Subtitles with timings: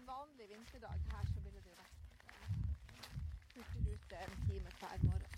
[0.00, 1.98] en vanlig vinterdag her, så ville det vært
[2.34, 2.48] eh,
[3.54, 5.32] hurtigrute en time hver morgen.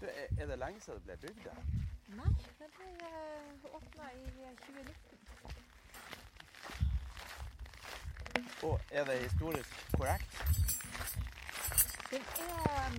[0.00, 0.06] Du,
[0.40, 1.60] er det lenge siden det ble bygd her?
[2.18, 2.90] Nei, det ble
[3.78, 5.18] åpna i eh, 2019.
[8.62, 10.32] Og er det historisk korrekt?
[12.10, 12.98] Den er um,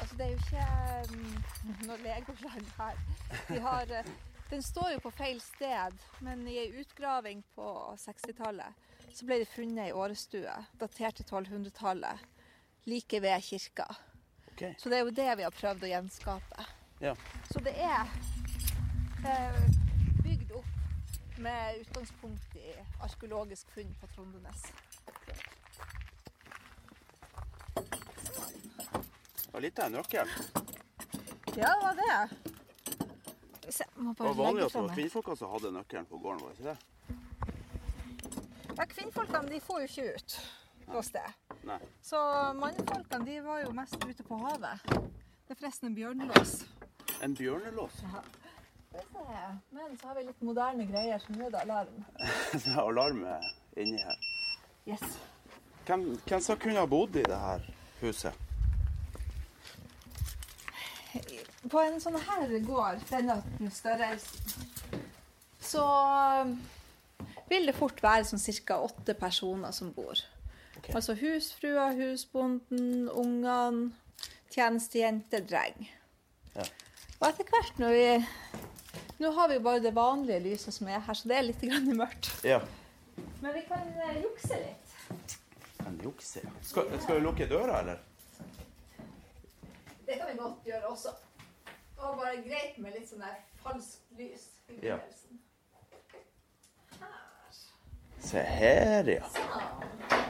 [0.00, 0.66] Altså, det er jo ikke
[1.14, 1.44] um,
[1.86, 2.96] noe Legoland her.
[3.48, 4.04] De har, eh,
[4.50, 7.68] den står jo på feil sted, men i ei utgraving på
[8.00, 12.24] 60-tallet så ble det funnet ei årestue datert til 1200-tallet
[12.88, 13.86] like ved kirka.
[14.52, 14.74] Okay.
[14.78, 16.64] Så det er jo det vi har prøvd å gjenskape.
[17.04, 17.14] Ja.
[17.52, 18.08] Så det er
[19.28, 19.58] eh,
[20.24, 22.72] bygd opp med utgangspunkt i
[23.04, 24.64] arkeologisk funn på Trondenes.
[29.44, 30.36] Det var litt av en nøkkel.
[31.54, 32.47] Ja, det var det.
[33.78, 35.38] Se, jeg må Det bare var vanlig altså, at det var meg.
[35.38, 36.78] som hadde nøkkelen på gården, var det ikke det?
[38.78, 40.38] Ja, kvinnfolkene de får jo ikke ut
[40.88, 41.28] noe sted.
[42.02, 42.18] Så
[42.58, 44.84] mannfolkene de var jo mest ute på havet.
[44.88, 46.54] Det er forresten en bjørnelås.
[47.22, 48.02] En bjørnelås.
[48.02, 48.22] Ja.
[49.70, 52.04] Men så har vi litt moderne greier som alarm.
[52.52, 53.24] Det er alarm
[53.76, 54.18] inni her.
[54.88, 55.18] Yes.
[55.86, 57.64] Hvem, hvem som kunne ha bodd i det her
[58.00, 58.47] huset?
[61.68, 63.40] På en sånn her gård, denne
[63.74, 64.66] størrelsen,
[65.60, 65.84] så
[66.44, 66.54] um,
[67.50, 68.78] vil det fort være sånn ca.
[68.86, 70.20] åtte personer som bor.
[70.78, 70.94] Okay.
[70.94, 73.90] Altså husfrua, husbonden, ungene,
[74.54, 75.88] tjenestejente, dreng.
[76.54, 76.64] Ja.
[77.18, 78.08] Og etter hvert når vi
[79.18, 81.62] Nå har vi jo bare det vanlige lyset som er her, så det er litt
[81.66, 82.28] grann mørkt.
[82.46, 82.60] Ja.
[83.42, 85.34] Men vi kan eh, jukse litt.
[85.80, 86.42] Kan jukse.
[86.62, 87.98] Skal, skal vi lukke døra, eller?
[90.06, 91.16] Det kan vi godt gjøre også.
[91.98, 94.96] Var bare greit med litt sånn der falskt lys i Ja.
[94.98, 95.38] begynnelsen.
[97.00, 97.58] Her.
[98.20, 99.28] Se her, ja.
[99.34, 100.24] Sånn.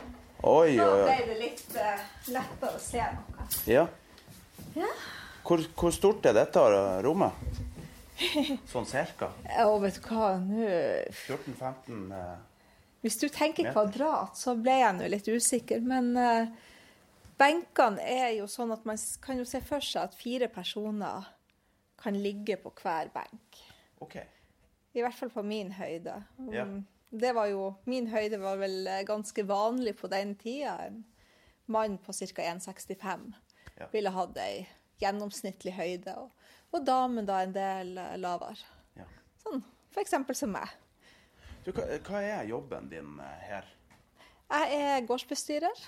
[0.49, 1.27] Oi, Da oi, ble oi.
[1.27, 3.49] det litt eh, lettere å se noe.
[3.67, 3.87] Ja.
[4.79, 4.91] Ja.
[5.49, 6.63] Hvor, hvor stort er dette
[7.05, 7.33] rommet?
[8.71, 9.29] Sånn cirka?
[9.67, 10.69] Og vet du hva, nå
[11.15, 12.37] 14-15 eh,
[13.05, 13.75] Hvis du tenker Meter.
[13.77, 15.81] kvadrat, så ble jeg nå litt usikker.
[15.87, 16.49] Men eh,
[17.39, 21.27] benkene er jo sånn at man s- kan jo se for seg at fire personer
[21.99, 23.59] kan ligge på hver benk.
[24.01, 24.25] Okay.
[24.95, 26.15] I hvert fall på min høyde.
[26.53, 26.63] Ja.
[26.65, 30.75] Um, Det var jo, min høyde var vel eh, ganske vanlig på den tida.
[30.87, 31.05] En
[31.67, 32.43] mann på ca.
[32.43, 33.33] 1,65
[33.79, 33.87] Ja.
[33.93, 34.67] ville hatt ei
[35.01, 36.13] gjennomsnittlig høyde.
[36.19, 36.31] Og,
[36.73, 38.61] og damen da en del eh, lavere.
[38.99, 39.07] Ja.
[39.41, 39.63] Sånn
[39.95, 40.15] f.eks.
[40.37, 40.69] som meg.
[41.65, 43.65] Du, hva, hva er jobben din eh, her?
[44.51, 45.87] Jeg er gårdsbestyrer.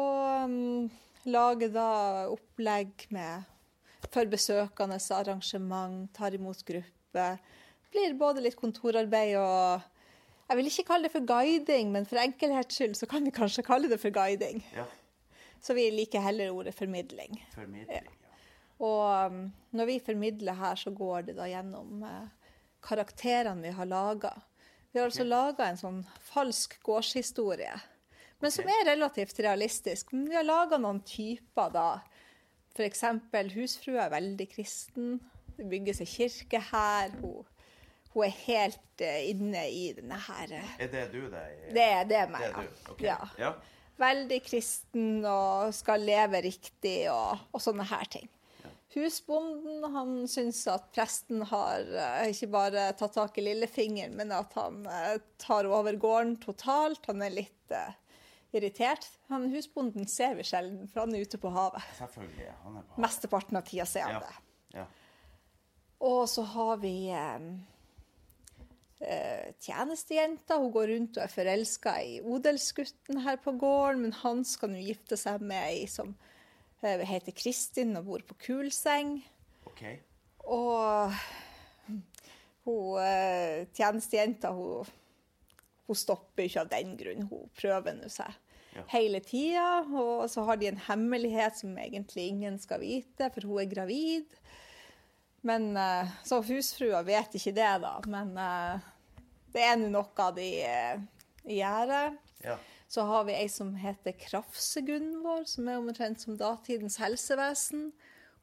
[0.00, 0.90] Og um,
[1.28, 1.88] lager da
[2.32, 3.44] opplegg med
[4.08, 7.38] for besøkende arrangement, tar imot grupper.
[7.90, 9.80] Blir både litt kontorarbeid og
[10.50, 13.62] Jeg vil ikke kalle det for guiding, men for enkelhets skyld så kan vi kanskje
[13.62, 14.64] kalle det for guiding.
[14.74, 14.84] Ja.
[15.62, 17.36] Så vi liker heller ordet formidling.
[17.54, 17.86] Formidling.
[18.08, 18.34] Ja.
[18.80, 23.86] Og um, når vi formidler her, så går det da gjennom eh, karakterene vi har
[23.86, 24.32] laga.
[24.90, 25.30] Vi har altså Ok.
[25.30, 26.00] laga en sånn
[26.32, 27.76] falsk gårdshistorie,
[28.40, 30.10] men som er relativt realistisk.
[30.16, 32.00] Men vi har laga noen typer, da.
[32.80, 33.04] F.eks.
[33.54, 35.18] husfrua er veldig kristen.
[35.56, 37.12] Det bygges ei kirke her.
[37.20, 37.44] Hun,
[38.14, 41.44] hun er helt eh, inne i denne her eh, Er det du, det?
[41.68, 42.88] Det, det er meg, Det er ja.
[42.88, 43.04] du?
[43.04, 43.20] ja.
[43.38, 43.52] ja.
[44.00, 48.30] Veldig kristen og skal leve riktig og, og sånne her ting.
[48.64, 48.70] Ja.
[48.94, 54.56] Husbonden han syns at presten har eh, ikke bare tatt tak i lillefingeren, men at
[54.56, 54.80] han
[55.42, 57.04] tar over gården totalt.
[57.12, 57.76] Han er litt
[58.56, 59.06] irritert.
[59.28, 61.82] Han Husbonden ser vi sjelden, for han er ute på havet.
[61.98, 62.48] Selvfølgelig.
[62.64, 64.20] Han er på Mesteparten av tida ser han Ja.
[64.20, 64.34] det.
[64.78, 64.86] Ja.
[66.00, 66.94] Og så har vi
[69.00, 70.56] eh, tjenestejenta.
[70.58, 74.80] Hun går rundt og er forelska i odelsgutten her på gården, men han skal nå
[74.84, 76.14] gifte seg med ei som
[76.82, 79.18] eh, heter Kristin og bor på Kulseng.
[79.68, 79.82] OK.
[80.50, 81.12] Og
[82.64, 84.88] hun eh, tjenestejenta, hun,
[85.90, 87.26] hun stopper ikke av den grunn.
[87.30, 88.30] Hun prøver nå seg
[88.70, 88.84] Ja.
[88.92, 89.82] hele tida.
[89.90, 94.36] Og så har de en hemmelighet som egentlig ingen skal vite, for hun er gravid.
[95.42, 97.94] Men, eh, så husfrua vet ikke det, da.
[98.06, 98.80] Men eh,
[99.52, 100.46] det er nå noe de
[101.48, 102.18] gjør.
[102.44, 102.56] Ja.
[102.90, 107.92] Så har vi ei som heter Krafse-Gunvor, som er omtrent som datidens helsevesen.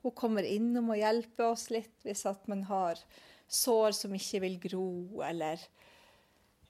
[0.03, 2.99] Hun kommer innom og hjelper oss litt hvis at man har
[3.51, 4.87] sår som ikke vil gro,
[5.27, 5.61] eller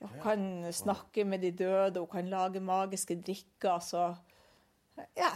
[0.01, 3.79] hun kan snakke med de døde, hun kan lage magiske drikker.
[3.81, 4.03] Så
[5.17, 5.31] ja,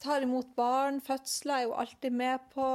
[0.00, 2.70] tar imot barn, fødsler er hun alltid med på.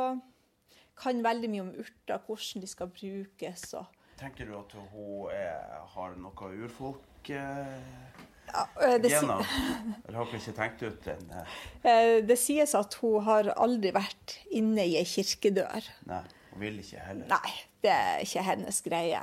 [1.01, 3.73] Kan veldig mye om urter, hvordan de skal brukes.
[3.73, 3.85] og
[4.21, 8.27] tenker du at hun er, har noe urfolk-gener?
[8.51, 11.29] Ja, eh, det, Eller har hun ikke tenkt ut den?
[11.31, 15.87] eh, eh, det sies at hun har aldri vært inne i ei kirkedør.
[16.09, 17.29] Nei, hun vil ikke heller.
[17.31, 19.21] Nei, det er ikke hennes greie.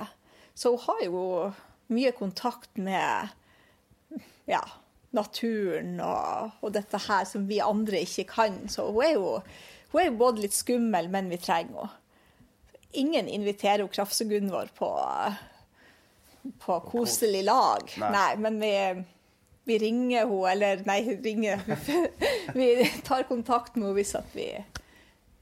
[0.57, 1.21] Så hun har jo
[1.93, 3.29] mye kontakt med
[4.49, 4.61] ja,
[5.15, 8.59] naturen og, og dette her som vi andre ikke kan.
[8.69, 9.35] Så hun er jo,
[9.91, 11.95] hun er jo både litt skummel, men vi trenger henne.
[12.97, 14.87] Ingen inviterer hun Krafse-Gunvor på,
[16.63, 17.83] på koselig lag.
[18.01, 18.09] Nei.
[18.15, 18.71] Nei, men vi,
[19.69, 21.61] vi ringer henne, eller nei, ringer
[22.57, 22.71] Vi
[23.05, 24.47] tar kontakt med henne hvis, at vi,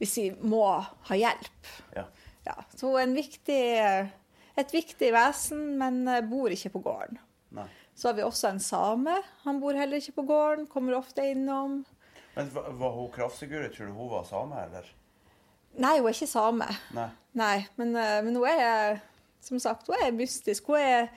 [0.01, 0.65] hvis vi må
[1.07, 1.71] ha hjelp.
[1.95, 2.03] Ja.
[2.47, 3.61] Ja, så hun er en viktig,
[4.57, 7.19] et viktig vesen, men bor ikke på gården.
[7.57, 7.67] Nei.
[7.97, 9.13] Så har vi også en same.
[9.43, 11.79] Han bor heller ikke på gården, kommer ofte innom.
[12.35, 13.71] Men var, hun Krafseguri?
[13.73, 14.89] Tror du hun var same, eller?
[15.77, 16.67] Nei, hun er ikke same.
[16.93, 17.07] Nei.
[17.37, 18.99] Nei, men, eh, men hun er
[19.41, 20.69] som sagt, hun er mystisk.
[20.69, 21.09] Hun er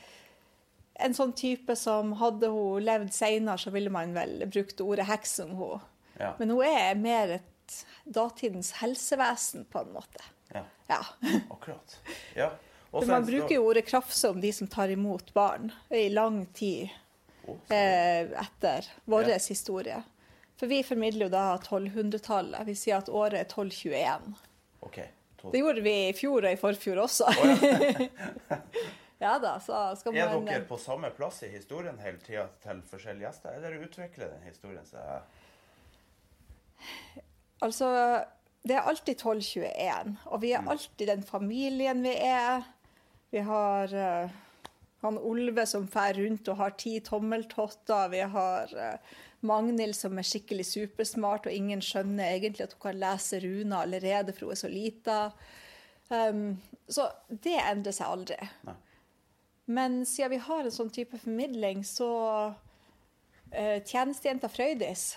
[1.01, 5.39] en sånn type som hadde hun levd seinere, så ville man vel brukt ordet heks
[5.45, 5.81] om henne.
[6.21, 6.35] Ja.
[6.41, 10.25] Men hun er mer et datidens helsevesen, på en måte.
[10.55, 10.65] ja.
[10.91, 11.05] Ja.
[11.53, 12.01] Akkurat.
[12.35, 12.51] Ja.
[12.93, 16.89] Man bruker jo ordet krafse om de som tar imot barn, i lang tid
[17.69, 19.39] eh, etter vår Ja.
[19.39, 20.03] historie.
[20.59, 22.67] For vi formidler jo da 1200-tallet.
[22.67, 24.35] Vi sier at året er 1221.
[24.81, 25.07] Okay.
[25.53, 27.31] Det gjorde vi i fjor og i forfjor også.
[29.25, 33.25] ja da, så skal Er dere på samme plass i historien hele tida til forskjellige
[33.29, 35.23] gjester, eller utvikler den historien seg?
[37.65, 37.89] Altså,
[38.69, 42.69] det er alltid 1221, og vi er alltid den familien vi er.
[43.31, 44.39] Vi har uh,
[45.01, 48.11] han Olve som fer rundt og har ti tommeltotter.
[48.13, 49.17] Vi har uh,
[49.47, 54.35] Magnhild som er skikkelig supersmart, og ingen skjønner egentlig at hun kan lese runer allerede,
[54.35, 55.21] for hun er så lita.
[56.11, 56.59] Um,
[56.91, 58.51] så det endrer seg aldri.
[58.69, 58.77] Nei.
[59.71, 62.11] Men siden vi har en sånn type formidling, så
[62.51, 65.13] uh, Tjenestejenta Frøydis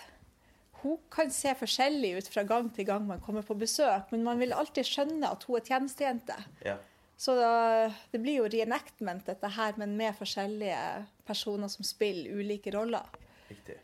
[0.83, 4.41] hun kan se forskjellig ut fra gang til gang man kommer på besøk, men man
[4.41, 6.35] vil alltid skjønne at hun er tjenestejente.
[6.65, 6.75] Ja.
[7.17, 10.79] Så da, det blir jo reenactment, dette her, men med forskjellige
[11.27, 13.05] personer som spiller ulike roller.
[13.47, 13.77] Riktig.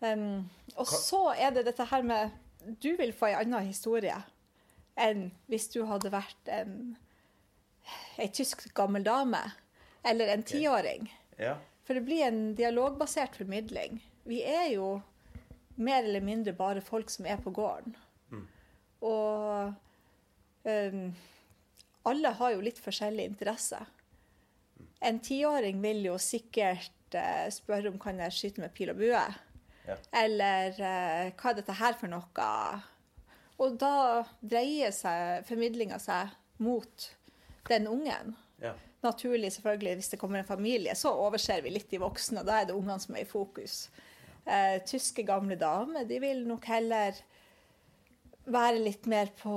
[0.00, 2.30] Um, og Hva- så er det dette her med
[2.80, 4.16] Du vil få en annen historie
[5.00, 6.96] enn hvis du hadde vært en
[8.20, 9.40] ei tysk gammel dame
[10.04, 11.06] eller en tiåring.
[11.40, 11.54] Ja.
[11.84, 14.00] For det blir en dialogbasert formidling.
[14.28, 15.00] Vi er jo
[15.80, 17.96] mer eller mindre bare folk som er på gården.
[19.00, 19.72] Og
[20.64, 21.14] um,
[22.08, 23.80] alle har jo litt forskjellig interesse.
[25.00, 29.24] En tiåring vil jo sikkert uh, spørre om kan jeg skyte med pil og bue.
[29.86, 29.96] Ja.
[30.22, 32.50] Eller uh, hva er dette her for noe?
[33.60, 33.94] Og da
[34.40, 37.10] dreier seg formidlinga seg mot
[37.68, 38.36] den ungen.
[38.62, 38.76] ja.
[39.00, 42.42] Naturlig, selvfølgelig, hvis det kommer en familie, så overser vi litt de voksne.
[42.44, 43.86] Da er det ungene som er i fokus.
[44.44, 47.16] Uh, tyske gamle damer de vil nok heller
[48.50, 49.54] være litt mer på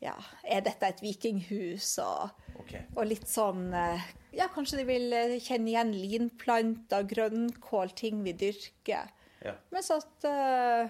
[0.00, 0.14] Ja,
[0.48, 1.92] er dette et vikinghus?
[2.00, 2.30] Og,
[2.62, 2.86] okay.
[2.96, 4.06] og litt sånn eh,
[4.36, 9.10] Ja, kanskje de vil eh, kjenne igjen linplanter, grønnkål, ting vi dyrker.
[9.44, 9.54] Ja.
[9.72, 10.88] Mens at uh,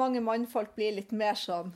[0.00, 1.74] mange mannfolk blir litt mer sånn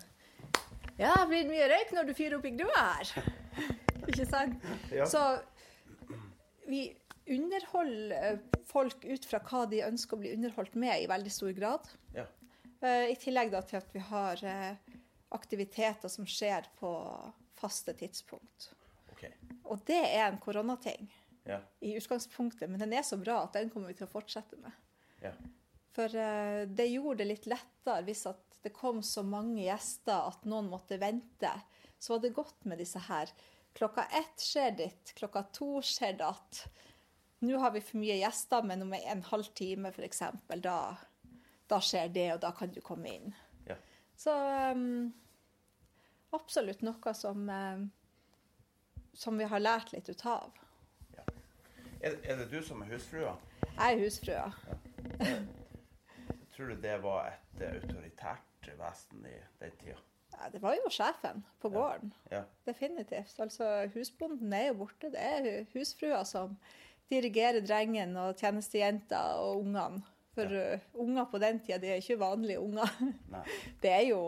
[0.97, 3.33] Ja, det blir mye røyk når du fyrer opp i grua her.
[4.09, 4.65] Ikke sant?
[4.93, 5.09] Ja.
[5.09, 5.21] Så
[6.69, 6.87] vi
[7.29, 11.89] underholder folk ut fra hva de ønsker å bli underholdt med, i veldig stor grad.
[12.17, 12.29] Ja.
[12.85, 14.84] Uh, I tillegg da til at vi har eh,
[15.35, 16.93] aktiviteter som skjer på
[17.59, 18.71] faste tidspunkt.
[19.15, 19.33] Okay.
[19.65, 21.11] Og det er en koronating
[21.45, 21.61] Ja.
[21.81, 24.73] i utgangspunktet, men den er så bra at den kommer vi til å fortsette med.
[25.21, 25.33] Ja.
[25.95, 28.25] For uh, det gjorde det litt lettere hvis
[28.65, 31.53] det kom så mange gjester at noen måtte vente.
[31.99, 33.31] Så var det godt med disse her.
[33.77, 36.65] Klokka ett skjer ditt, klokka to skjer datt.
[37.45, 40.23] Nå har vi for mye gjester, men om en halv time f.eks.,
[40.65, 40.79] da,
[41.69, 43.35] da skjer det, og da kan du komme inn.
[43.69, 43.77] Ja.
[44.17, 44.33] Så
[44.73, 45.13] um,
[46.35, 47.89] absolutt noe som, um,
[49.15, 50.61] som vi har lært litt ut av.
[52.05, 53.37] Er, er det du som er husfrua?
[53.65, 54.49] Jeg er husfrua.
[56.55, 59.97] Tror du det var et eh, autoritært vesen i den tida?
[60.35, 62.13] Ja, det var jo sjefen på gården.
[62.31, 62.43] Ja.
[62.67, 63.39] Definitivt.
[63.41, 65.11] Altså, husbonden er jo borte.
[65.15, 66.59] Det er husfrua som
[67.11, 70.03] dirigerer drengen og tjenestejenta og ungene.
[70.35, 70.79] For ja.
[70.99, 72.91] unger på den tida, de er ikke vanlige unger.
[73.31, 73.45] Nei.
[73.83, 74.21] Det er jo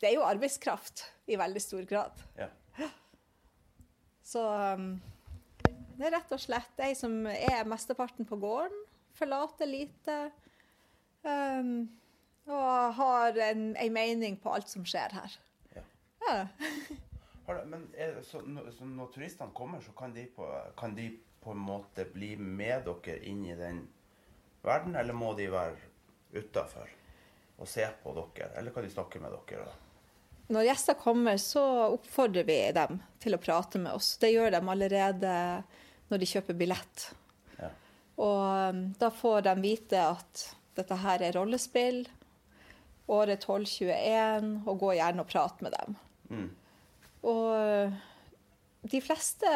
[0.00, 2.20] det er jo arbeidskraft i veldig stor grad.
[2.38, 2.48] Ja.
[4.28, 4.42] Så
[4.74, 4.90] um,
[5.98, 8.76] det er rett og slett ei som er mesteparten på gården,
[9.18, 10.18] forlater lite.
[11.24, 11.88] Um,
[12.48, 15.34] og har en, en mening på alt som skjer her.
[15.76, 15.82] Ja.
[16.28, 16.36] Ja.
[17.72, 21.08] Men det så, når- så når turistene kommer, så kan de, på, kan de
[21.42, 23.82] på en måte bli med dere inn i den
[24.64, 25.76] verden, eller må de være
[26.36, 26.90] utafor
[27.58, 28.50] og se på dere?
[28.60, 29.64] Eller kan de snakke med dere?
[29.64, 29.87] da?
[30.48, 31.62] Når gjester kommer, så
[31.92, 34.14] oppfordrer vi dem til å prate med oss.
[34.20, 35.32] Det gjør de allerede
[36.08, 37.08] når de kjøper billett.
[37.58, 37.68] Ja.
[38.24, 40.46] Og um, da får de vite at
[40.78, 42.06] dette her er rollespill,
[43.12, 45.98] året 1221, og gå gjerne og prate med dem.
[46.32, 46.48] Mm.
[47.28, 48.00] Og uh,
[48.88, 49.52] de fleste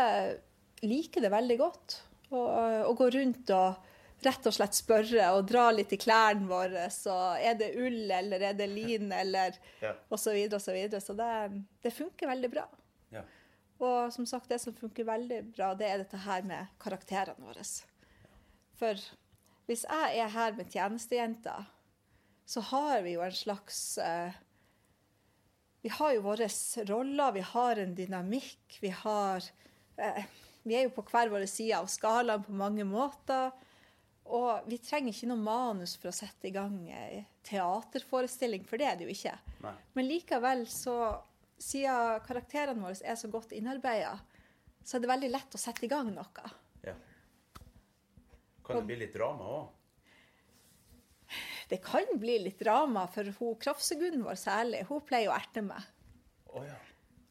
[0.84, 2.02] liker det veldig godt.
[2.32, 3.91] Uh, å gå rundt og
[4.26, 6.86] rett og slett spørre og dra litt i klærne våre.
[6.94, 9.94] Så er det ull, eller er det lin, eller Ja.
[10.10, 11.00] og så videre og så videre.
[11.00, 11.30] Så det,
[11.82, 12.66] det funker veldig bra.
[13.12, 13.22] Ja.
[13.82, 17.64] Og som sagt, det som funker veldig bra, det er dette her med karakterene våre.
[18.78, 18.98] For
[19.66, 21.66] hvis jeg er her med tjenestejenter,
[22.46, 24.32] så har vi jo en slags eh,
[25.82, 26.46] Vi har jo våre
[26.88, 29.42] roller, vi har en dynamikk, vi har
[29.98, 30.24] eh,
[30.64, 33.50] Vi er jo på hver vår side av skalaen på mange måter.
[34.24, 36.76] Og vi trenger ikke noe manus for å sette i gang
[37.42, 39.34] teaterforestilling, for det er det jo ikke.
[39.64, 39.74] Nei.
[39.98, 40.96] Men likevel, så
[41.58, 44.14] siden karakterene våre er så godt innarbeida,
[44.84, 46.50] så er det veldig lett å sette i gang noe.
[46.86, 46.94] ja.
[48.62, 49.70] Kan det bli litt drama òg?
[51.68, 55.86] Det kan bli litt drama, for hun Krafsegunn vår særlig, hun pleier å erte meg.
[56.52, 56.76] Oh, ja.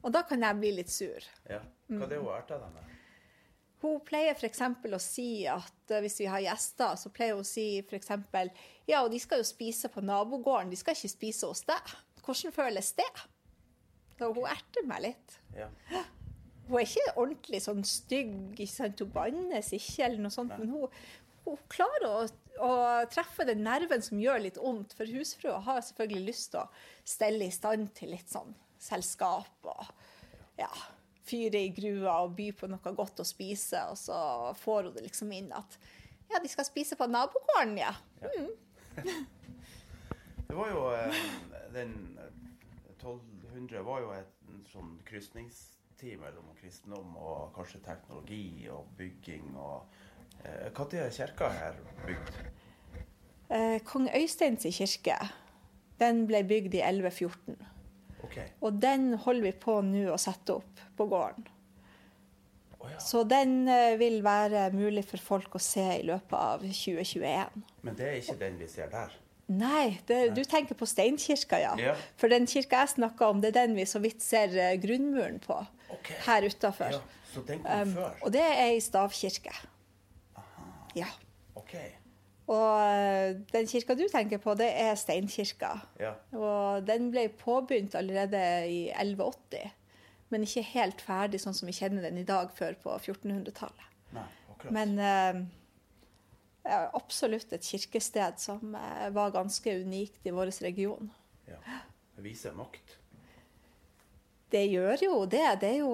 [0.01, 1.27] Og da kan jeg bli litt sur.
[1.47, 1.61] ja.
[1.91, 2.91] Hva er det hun erter deg med?
[3.81, 4.61] Hun pleier f.eks.
[4.93, 8.11] å si at eh, hvis vi har gjester, så pleier hun å si f.eks.:
[8.89, 11.93] Ja, og de skal jo spise på nabogården, de skal ikke spise hos deg.
[12.21, 13.09] Hvordan føles det?
[14.19, 15.37] Så hun erter meg litt.
[15.57, 15.71] Ja.
[16.71, 19.01] Hun er ikke ordentlig sånn stygg, ikke sant?
[19.01, 20.93] hun bannes ikke, eller noe sånt, men hun,
[21.43, 22.19] hun klarer å,
[22.63, 22.69] å
[23.11, 24.93] treffe den nerven som gjør litt vondt.
[24.95, 26.69] For husfrua har selvfølgelig lyst til å
[27.03, 29.83] stelle i stand til litt sånn selskap og
[30.61, 30.69] ja,
[31.31, 34.19] fyre i grua og by på noe godt å spise, og så
[34.61, 35.79] får hun det liksom inn at
[36.31, 37.95] ja, de skal spise på nabogården, ja.
[40.51, 41.19] Det var jo eh,
[41.71, 42.31] Den eh,
[42.99, 44.33] 1200 var jo et
[44.71, 49.87] sånn krysningstid mellom kristendom og kanskje teknologi og bygging og
[50.43, 52.41] eh, Når er kirka her bygd?
[53.51, 55.17] Eh, Kong Øysteins kirke,
[55.99, 57.55] den ble bygd i 1114.
[58.25, 58.37] OK.
[58.61, 61.47] Og den holder vi på nå å sette opp på gården.
[62.81, 62.99] Oh, ja.
[63.01, 67.65] Så den eh, vil være mulig for folk å se i løpet av 2021.
[67.85, 69.13] Men det er ikke den vi ser der.
[69.51, 71.73] Nei, det, du tenker på steinkirka, ja.
[71.81, 71.95] Ja.
[72.19, 75.41] For den kirka jeg snakka om, det er den vi så vidt ser eh, grunnmuren
[75.43, 75.57] på
[75.91, 76.21] okay.
[76.27, 76.95] her utafor.
[76.95, 78.15] Ja, så den kom Um, før?
[78.21, 79.53] og det er ei stavkirke.
[80.39, 80.69] Aha.
[80.95, 81.09] Ja.
[81.59, 81.75] OK.
[82.51, 85.71] Og eh, den kirka du tenker på, det er steinkirka.
[86.01, 86.15] Ja.
[86.35, 89.71] Og den ble påbegynt allerede i 1180,
[90.33, 93.87] men ikke helt ferdig sånn som vi kjenner den i dag, før på 1400-tallet.
[94.69, 95.39] Men eh,
[96.93, 101.09] absolutt et kirkested som eh, var ganske unikt i vår region.
[101.47, 101.61] ja.
[102.11, 102.97] Det viser makt.
[104.51, 105.47] Det gjør jo det.
[105.61, 105.93] Det er jo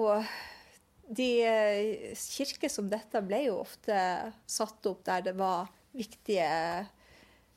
[1.08, 3.96] De eh, kirker som dette ble jo ofte
[4.44, 6.48] satt opp der det var viktige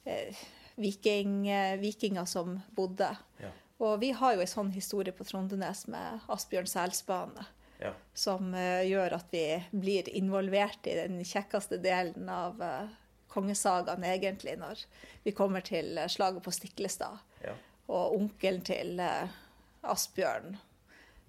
[0.03, 0.43] eh,
[0.75, 3.09] viking, eh, vikinger som bodde.
[3.41, 3.51] Ja.
[3.81, 7.47] Og vi har jo en sånn historie på Trondenes med Asbjørn Selsbane.
[7.81, 7.95] Ja.
[8.13, 12.91] som uh, gjør at vi blir involvert i den kjekkeste delen av uh,
[13.33, 14.83] kongesagaen, egentlig, når
[15.23, 17.17] vi kommer til uh, slaget på Stiklestad.
[17.41, 17.55] Ja.
[17.89, 19.33] Og onkelen til uh,
[19.81, 20.59] Asbjørn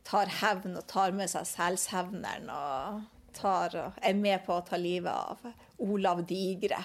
[0.05, 3.01] tar hevn og tar med seg selshevneren og
[3.35, 6.81] tar, er med på å ta livet av Olav Digre.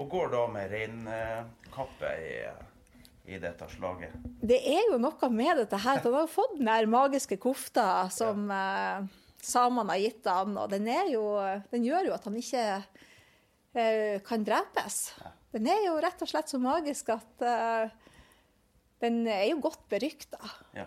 [0.00, 2.34] Og går da med reinkappe i,
[3.34, 4.14] i dette slaget.
[4.40, 6.00] Det er jo noe med dette her.
[6.04, 9.10] Han har fått den her magiske kofta som eh,
[9.44, 11.24] samene har gitt han, og den, er jo,
[11.72, 15.02] den gjør jo at han ikke eh, kan drepes.
[15.52, 17.92] Den er jo rett og slett så magisk at eh,
[19.04, 20.40] den er jo godt berykta.
[20.76, 20.86] Ja.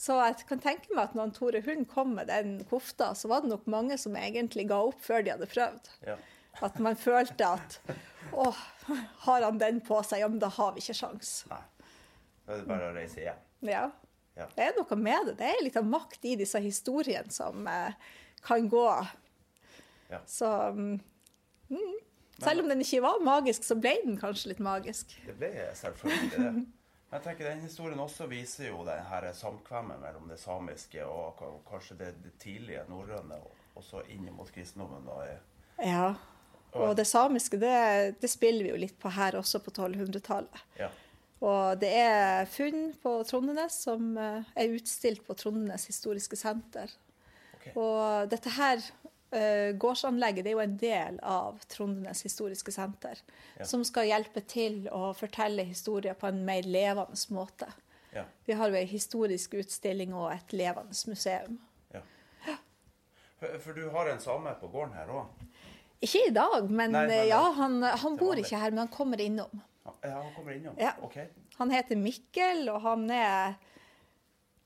[0.00, 3.42] Så jeg kan tenke meg at når Tore Hund kom med den kofta, så var
[3.44, 5.90] det nok mange som egentlig ga opp før de hadde prøvd.
[6.08, 6.20] ja.
[6.66, 7.76] At man følte at
[8.34, 8.48] å,
[9.24, 11.44] har han den på seg, ja, men da har vi ikke sjans.
[11.48, 11.60] Nei.
[12.44, 13.44] Da er det bare å reise hjem.
[13.68, 13.84] Ja.
[14.38, 14.46] Ja.
[14.56, 15.36] Det er noe med det.
[15.38, 17.96] Det er litt av makt i disse historiene som eh,
[18.46, 18.86] kan gå.
[20.10, 20.20] Ja.
[20.26, 20.94] Så mm,
[21.70, 21.98] mm.
[22.40, 25.12] Selv om den ikke var magisk, så ble den kanskje litt magisk.
[25.26, 26.52] Det ble selvfølgelig det.
[27.10, 31.96] Jeg tenker Den historien også viser jo det her samkvemmet mellom det samiske og kanskje
[31.98, 33.40] det, det tidlige norrøne,
[33.74, 35.08] og så inn mot kristendommen.
[35.08, 35.38] da.
[35.82, 36.08] Ja.
[36.78, 40.62] Og det samiske, det, det spiller vi jo litt på her også på 1200-tallet.
[40.78, 40.90] Ja.
[41.40, 46.92] Og det er funn på Trondenes som eh, er utstilt på Trondenes historiske senter.
[47.56, 47.72] Okay.
[47.80, 48.84] Og dette her
[49.30, 53.18] gårdsanlegget det er jo en del av Trondenes historiske senter,
[53.58, 53.64] Ja.
[53.64, 57.68] som skal hjelpe til å fortelle historier på en mer levende måte.
[58.12, 58.24] Ja.
[58.46, 61.60] Vi har jo ei historisk utstilling og et levende museum.
[63.40, 65.44] For, for du har en same på gården her òg?
[66.04, 69.20] Ikke i dag, men Nei, eh, ja, han, han bor ikke her, men han kommer
[69.20, 69.62] innom.
[70.02, 70.76] Ja, han kommer innom?
[70.80, 70.92] Ja.
[71.04, 71.16] OK.
[71.56, 73.54] Han heter Mikkel, og han er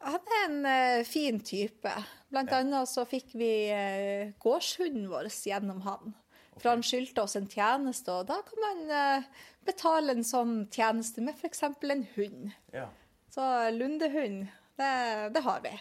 [0.05, 1.93] han er en eh, fin type.
[2.31, 2.59] Blant Ja.
[2.63, 6.15] annet så fikk vi uh, gårdshunden vår gjennom han.
[6.59, 9.25] For han skyldte oss en tjeneste, og da kan man eh,
[9.67, 11.63] betale en sånn tjeneste med f.eks.
[11.67, 12.53] en hund.
[12.73, 12.89] Ja.
[13.35, 14.45] Så lundehund,
[14.79, 14.93] det,
[15.35, 15.73] det har vi.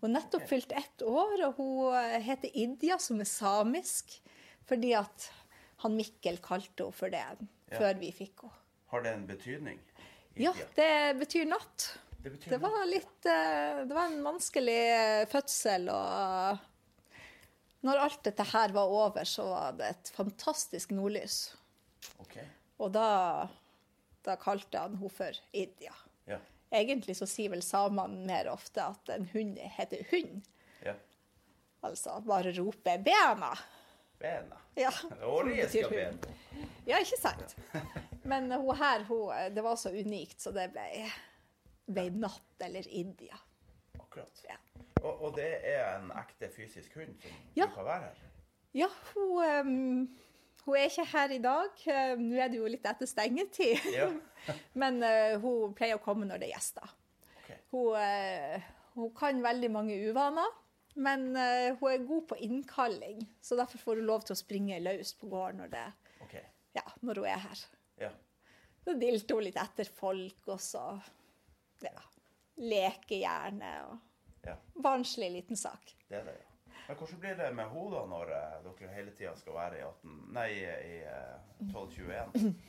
[0.00, 4.20] Hun har nettopp fylt ett år, og hun eh, heter Idja, som er samisk,
[4.70, 5.26] fordi at
[5.82, 7.78] han Mikkel kalte henne for det Ja.
[7.80, 8.54] før vi fikk henne.
[8.92, 9.78] Har det en betydning?
[10.38, 11.96] Ja, det betyr natt.
[12.30, 16.64] Det Det var litt eh, Det var en vanskelig eh, fødsel, og
[17.86, 21.54] når alt dette her var over, så var det et fantastisk nordlys.
[22.24, 22.46] Okay.
[22.82, 23.46] Og da,
[24.26, 25.94] da kalte han henne for Idja.
[26.26, 26.40] Ja.
[26.74, 30.42] Egentlig så sier vel samene mer ofte at en hund heter hund.
[30.82, 30.96] ja.
[31.86, 33.54] Altså bare rope 'bena'.
[34.18, 34.56] Bena.
[34.74, 34.90] Ja,
[35.68, 36.26] skal hund.
[36.86, 37.56] Ja, ikke sant?
[38.30, 40.86] Men hun her, hun, det var så unikt, så det ble,
[41.86, 43.38] ble natt eller India.
[44.00, 44.42] Akkurat.
[44.48, 44.56] Ja.
[45.02, 47.68] Og, og det er en ekte fysisk hund som Ja.
[47.74, 48.22] kan være her?
[48.76, 50.18] Ja, hun, um,
[50.66, 51.82] hun er ikke her i dag.
[51.86, 53.86] Eh, Nå er det jo litt etter stengetid.
[53.94, 54.10] Ja.
[54.80, 56.92] Men uh, hun pleier å komme når det er gjester.
[57.42, 57.60] Okay.
[57.72, 60.52] Hun, uh, hun kan veldig mange uvaner,
[60.96, 63.18] men uh, hun er god på innkalling.
[63.44, 65.82] Så derfor får hun lov til å springe løs på gården når, det,
[66.24, 66.46] okay.
[66.78, 67.64] ja, når hun er her.
[68.00, 68.10] Ja.
[68.86, 70.86] Så dilter hun litt etter folk, og så
[71.84, 72.02] ja,
[72.56, 74.02] lekehjerne og
[74.46, 74.54] ja.
[74.78, 75.96] Barnslig liten sak.
[76.08, 76.76] Det er det, ja.
[76.86, 80.12] Men hvordan blir det med henne når eh, dere hele tida skal være i 18...
[80.36, 82.54] Nei, i eh, 1221?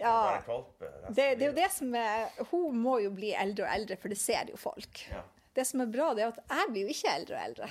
[0.00, 3.74] Ja, Være det, det er jo det som er Hun må jo bli eldre og
[3.74, 5.02] eldre, for det ser jo folk.
[5.12, 5.20] Ja.
[5.52, 7.68] Det som er bra, det er at jeg blir jo ikke eldre og eldre.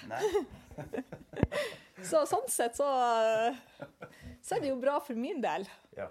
[2.09, 2.85] Så sånn sett så,
[4.45, 5.65] så er det jo bra for min del.
[5.97, 6.05] Ja.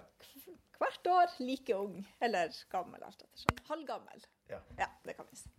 [0.79, 1.97] Hvert år like ung.
[2.23, 3.57] Eller gammel, alt ettersom.
[3.67, 4.25] Halvgammel.
[4.49, 4.59] ja.
[4.79, 5.49] Ja, det kan vi si.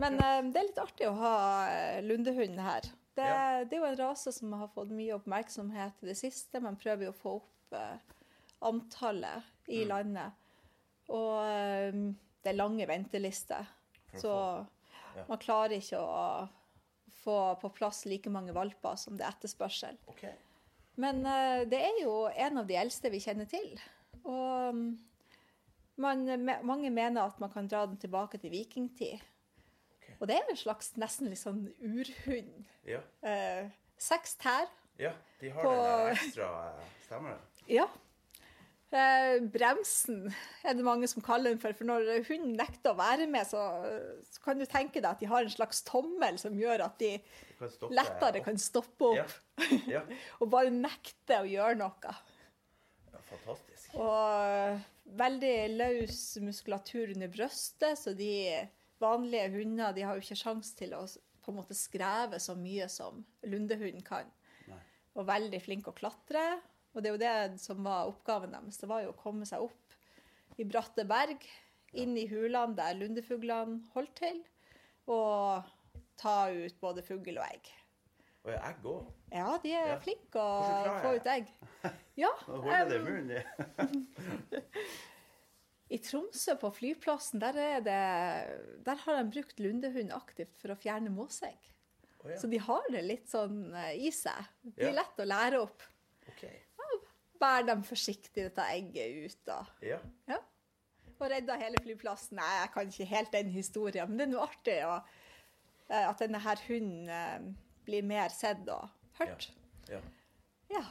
[0.00, 1.34] Men eh, det er litt artig å ha
[1.70, 2.86] eh, lundehund her.
[3.14, 3.64] Det, Ja.
[3.64, 6.58] det er jo en rase som har fått mye oppmerksomhet i det siste.
[6.62, 7.98] Man prøver jo å få opp uh,
[8.66, 9.88] antallet i Mm.
[9.88, 10.32] landet.
[11.08, 11.92] Og eh,
[12.42, 13.66] det er lange ventelister.
[14.18, 14.32] Så
[15.14, 15.24] Ja.
[15.28, 16.48] man klarer ikke å
[17.24, 19.96] få på plass like mange valper som det er etterspørsel.
[20.08, 20.34] Okay.
[20.96, 23.78] Men uh, det er jo en av de eldste vi kjenner til.
[24.24, 24.98] Og mm,
[25.96, 26.24] man,
[26.64, 29.20] mange mener at man kan dra den tilbake til vikingtid.
[29.98, 30.14] Okay.
[30.20, 32.64] Og det er en slags nesten litt sånn urhund.
[32.88, 33.00] Ja.
[33.22, 33.68] Eh,
[34.00, 34.66] seks tær.
[34.98, 35.12] ja.
[35.40, 36.48] De har På- den ekstra
[37.04, 37.04] stemmen.
[37.04, 37.38] Stemmer?
[37.68, 37.84] Ja.
[38.94, 40.28] Eh, bremsen
[40.62, 41.74] er det mange som kaller den for.
[41.74, 43.60] For når hunden nekter å være med, så,
[44.30, 47.16] så kan du tenke deg at de har en slags tommel som gjør at de
[47.58, 49.24] kan lettere kan stoppe Ja.
[49.26, 50.04] opp Ja.
[50.40, 51.92] og bare nekte å gjøre noe.
[52.06, 53.18] ja.
[53.34, 53.73] Fantastisk.
[53.94, 54.80] Og
[55.18, 58.30] veldig løs muskulatur under brøstet, så de
[59.02, 61.04] vanlige hunder de har jo ikke sjanse til å
[61.44, 64.30] på en måte skreve så mye som lundehunden kan.
[64.70, 64.78] Nei.
[65.14, 66.44] Og veldig flink å klatre.
[66.94, 68.78] Og det er jo det som var oppgaven deres.
[68.80, 69.96] Det var jo å komme seg opp
[70.56, 71.42] i bratte berg,
[71.92, 74.40] inn i hulene der lundefuglene holdt til,
[75.10, 75.66] og
[76.18, 77.68] ta ut både fugl og egg.
[78.46, 79.12] Og egg òg.
[79.34, 79.98] Ja, de er Ja.
[80.00, 81.52] flinke å få ut egg.
[82.16, 83.40] Ja, holder det i
[83.82, 83.94] em.
[85.94, 87.98] I Tromsø, på flyplassen, der, er det,
[88.86, 91.58] der har de brukt lundehund aktivt for å fjerne måsegg.
[92.24, 92.38] Oh, ja.
[92.40, 94.46] Så de har det litt sånn eh, i seg.
[94.64, 94.94] Det er Ja.
[95.02, 95.84] lett å lære opp.
[96.32, 96.46] OK.
[97.42, 99.38] Bær dem forsiktig dette egget ut.
[99.44, 99.58] da.
[99.84, 99.98] Ja.
[100.30, 100.38] Ja.
[101.18, 102.38] Og redda hele flyplassen.
[102.40, 104.96] Nei, jeg kan ikke helt den historien, men det er noe artig å,
[105.90, 107.40] eh, at denne her hunden eh,
[107.84, 108.88] blir mer sett og
[109.20, 109.50] hørt.
[109.92, 110.00] ja.
[110.72, 110.82] Ja.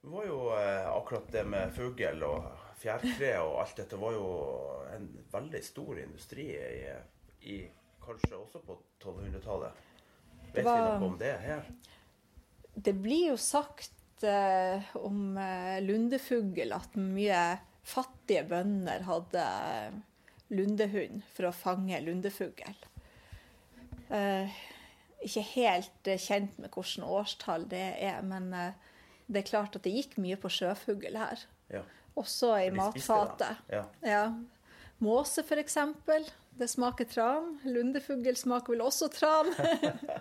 [0.00, 2.46] Det var jo eh, akkurat det med fugl og
[2.80, 4.28] fjærkre og alt dette var jo
[4.94, 6.94] en veldig stor industri i,
[7.52, 7.56] i
[8.00, 9.82] kanskje også på 1200-tallet.
[10.54, 11.66] Vet var- vi noe om det her?
[12.80, 17.42] Det blir jo sagt eh, om eh, lundefugl at mye
[17.84, 19.98] fattige bønder hadde eh,
[20.56, 22.72] lundehund for å fange lundefugl.
[24.10, 24.48] Eh,
[25.20, 28.72] ikke helt kjent med hvilket årstall det er, men eh,
[29.30, 31.42] det er klart at det gikk mye på sjøfugl her.
[31.70, 31.84] Ja.
[32.18, 33.62] Også i matfatet.
[33.70, 33.84] Ja.
[34.02, 34.24] Ja.
[35.00, 36.26] Måse, eksempel.
[36.60, 37.54] Det smaker tran.
[37.64, 39.48] Lundefugl smaker vel også tran.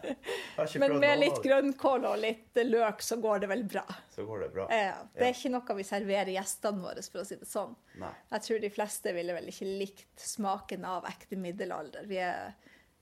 [0.79, 3.83] Men med litt grønnkål og litt løk, så går det vel bra.
[4.13, 4.67] Så går det bra.
[4.71, 7.73] Ja, det er ikke noe vi serverer gjestene våre, for å si det sånn.
[7.99, 8.13] Nei.
[8.31, 12.07] Jeg tror de fleste ville vel ikke likt smaken av ekte middelalder.
[12.07, 12.53] Vi er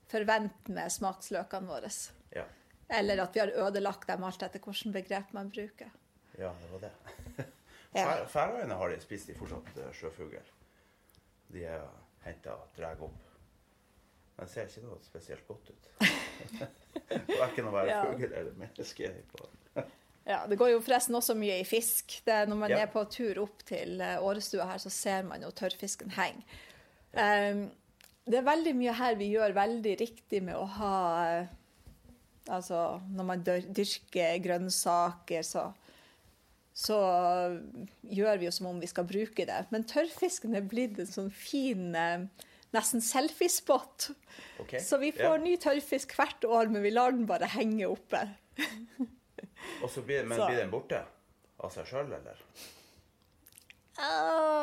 [0.10, 1.91] forvent med smaksløkene våre.
[2.34, 2.48] Ja.
[2.89, 5.89] Eller at vi har ødelagt dem alt etter hvilket begrep man bruker.
[6.39, 6.91] ja, det var det.
[7.97, 8.26] Ja.
[8.30, 10.36] Færøyene har de spist de fortsatt eh, sjøfugl.
[11.50, 11.82] De er
[12.26, 13.15] henta og drar opp.
[14.38, 15.88] Det ser ikke noe spesielt godt ut.
[17.32, 18.02] Verken å være Ja.
[18.06, 19.12] fugl eller menneske.
[20.28, 22.19] Ja, Det går jo forresten også mye i fisk.
[22.26, 22.80] Det er når man Ja.
[22.84, 26.43] er på tur opp til eh, Årestua her, så ser man jo tørrfisken henge.
[27.15, 27.71] Um,
[28.28, 30.95] det er veldig mye her vi gjør veldig riktig med å ha
[31.39, 31.47] eh,
[32.49, 35.73] Altså, når man dyrker grønnsaker, så
[36.77, 36.93] så
[38.05, 39.63] gjør vi jo som om vi skal bruke det.
[39.73, 42.27] Men tørrfisken er blitt en sånn fin eh,
[42.75, 44.12] nesten selfiespot.
[44.62, 44.77] Okay.
[44.86, 45.31] Så vi Ja.
[45.31, 48.21] får ny tørrfisk hvert år, men vi lar den bare henge oppe.
[49.81, 51.01] Og så blir, men Så- blir den borte
[51.60, 52.38] av seg sjøl, eller?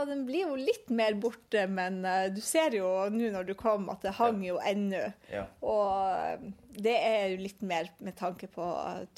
[0.08, 3.88] Den blir jo litt mer borte, men eh, du ser jo nå når du kom
[3.90, 5.00] at det hang jo ennå.
[5.32, 5.46] Ja.
[5.64, 6.44] Og
[6.76, 8.66] det er jo litt mer med tanke på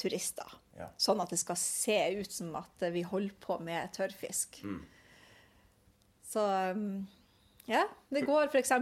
[0.00, 0.54] turister.
[0.78, 0.88] Ja.
[1.00, 4.60] Sånn at det skal se ut som at vi holder på med tørrfisk.
[4.64, 4.80] Mm.
[6.26, 6.42] Så
[6.76, 7.06] um,
[7.68, 8.72] ja, det går f.eks.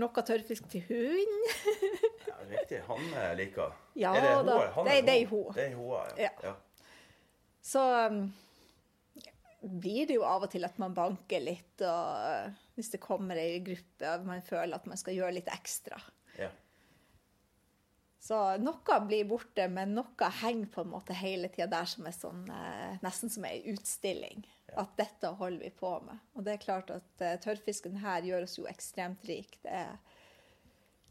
[0.00, 1.38] noe tørrfisk til hund.
[2.28, 2.82] ja riktig.
[2.88, 3.06] Han
[3.38, 4.56] liker Ja Er det da.
[4.58, 4.68] hoa?
[4.76, 5.52] Han Det er- det er hoa.
[5.56, 6.28] Det er hoa, ja.
[6.28, 6.50] Ja.
[6.50, 6.54] ja.
[7.62, 8.22] Så um,
[9.60, 13.60] blir det jo av og til at man banker litt, og hvis det kommer ei
[13.64, 16.00] gruppe og man føler at man skal gjøre litt ekstra.
[16.38, 16.50] ja.
[18.20, 22.12] Så noe blir borte, men noe henger på en måte hele tida der som er
[22.12, 24.44] sånn, eh, nesten som ei utstilling.
[24.76, 26.20] At dette holder vi på med.
[26.36, 29.56] Og det er klart at eh, tørrfisken her gjør oss jo ekstremt rik.
[29.64, 29.96] Det er,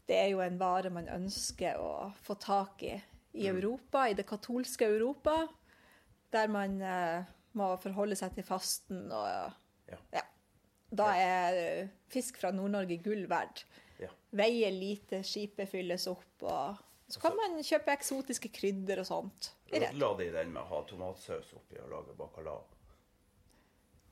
[0.06, 2.94] det er jo en vare man ønsker å få tak i
[3.32, 5.46] i Europa, i det katolske Europa,
[6.32, 7.24] der man eh,
[7.58, 9.26] må forholde seg til fasten og
[9.90, 9.98] Ja.
[10.14, 10.22] ja.
[10.90, 13.64] Da er eh, fisk fra Nord-Norge gull verdt.
[14.00, 14.08] ja.
[14.34, 16.76] Veier lite, skipet fylles opp, og
[17.10, 19.52] så kan man kjøpe eksotiske krydder og sånt.
[19.72, 22.62] La de den med å ha tomatsaus oppi og lage bacalao.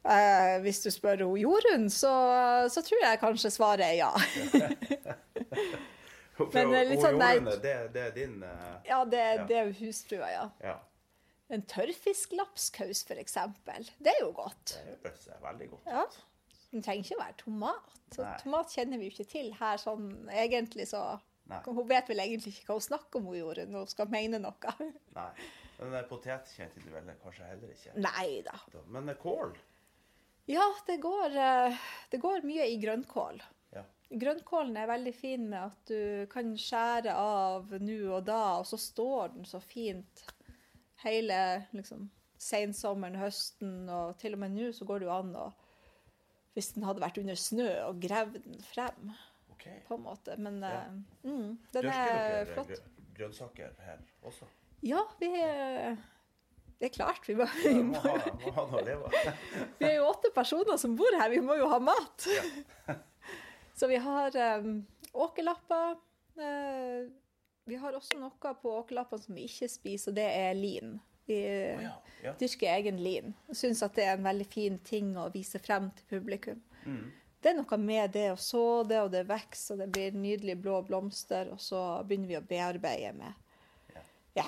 [0.08, 2.10] Eh, hvis du spør hun Jorunn, så,
[2.70, 4.12] så tror jeg kanskje svaret er ja.
[6.54, 7.32] Men er litt sånn nei.
[7.62, 9.44] det, det er din eh, Ja, det, Ja.
[9.50, 10.44] det er hustrua, ja.
[10.62, 10.76] Ja.
[11.48, 13.86] En tørrfisklapskaus, eksempel.
[13.98, 14.74] Det er jo godt.
[15.02, 16.04] Det eh, veldig godt Ja.
[16.68, 17.94] Den trenger ikke å være tomat.
[18.12, 18.34] Så Nei.
[18.42, 21.16] tomat kjenner vi jo ikke til her sånn egentlig, så
[21.48, 21.62] Nei.
[21.64, 24.40] Hun vet vel egentlig ikke hva hun snakker om, hun gjorde, når hun skal mene
[24.42, 24.74] noe.
[25.16, 25.30] Nei.
[25.78, 27.94] Men eh, potet kjente du vel kanskje heller ikke?
[28.04, 28.58] Nei da.
[28.92, 29.54] Men eh, kål?
[30.48, 33.40] Ja, det går, eh, det går mye i grønnkål.
[33.72, 33.84] Ja.
[34.20, 38.80] Grønnkålen er veldig fin med at du kan skjære av nå og da, og så
[38.80, 40.26] står den så fint
[41.04, 41.38] hele
[41.76, 45.46] liksom, sensommeren, høsten, og til og med nå så går det jo an å
[46.54, 49.12] Hvis den hadde vært under snø, og gravd den frem,
[49.52, 49.66] OK.
[49.86, 50.34] på en måte.
[50.42, 50.80] Men Ja.
[50.88, 52.68] uh, mm, den Dørker er dere flott.
[52.72, 54.48] grø- grønnsaker her også?
[54.82, 55.96] Ja, vi er
[56.80, 57.26] Det er klart.
[57.28, 59.38] Vi, må, vi, må må, ha, må ha noe å leve av.
[59.80, 62.26] vi er jo åtte personer som bor her, vi må jo ha mat.
[62.30, 62.94] Ja.
[63.78, 65.96] Så vi har um, åkerlapper.
[66.38, 67.06] eh,
[67.68, 70.98] vi har også noe på åkerlappene som vi ikke spiser, og det er lin.
[71.28, 71.94] Vi oh ja.
[72.24, 72.34] ja.
[72.40, 73.34] dyrker egen lin.
[73.48, 76.62] og syns at det er en veldig fin ting å vise frem til publikum.
[76.86, 77.10] Mm.
[77.38, 80.58] Det er noe med det å så det, og det vokser, og det blir nydelige
[80.62, 83.44] blå blomster, og så begynner vi å bearbeide med
[83.94, 84.02] Ja.
[84.40, 84.46] ja,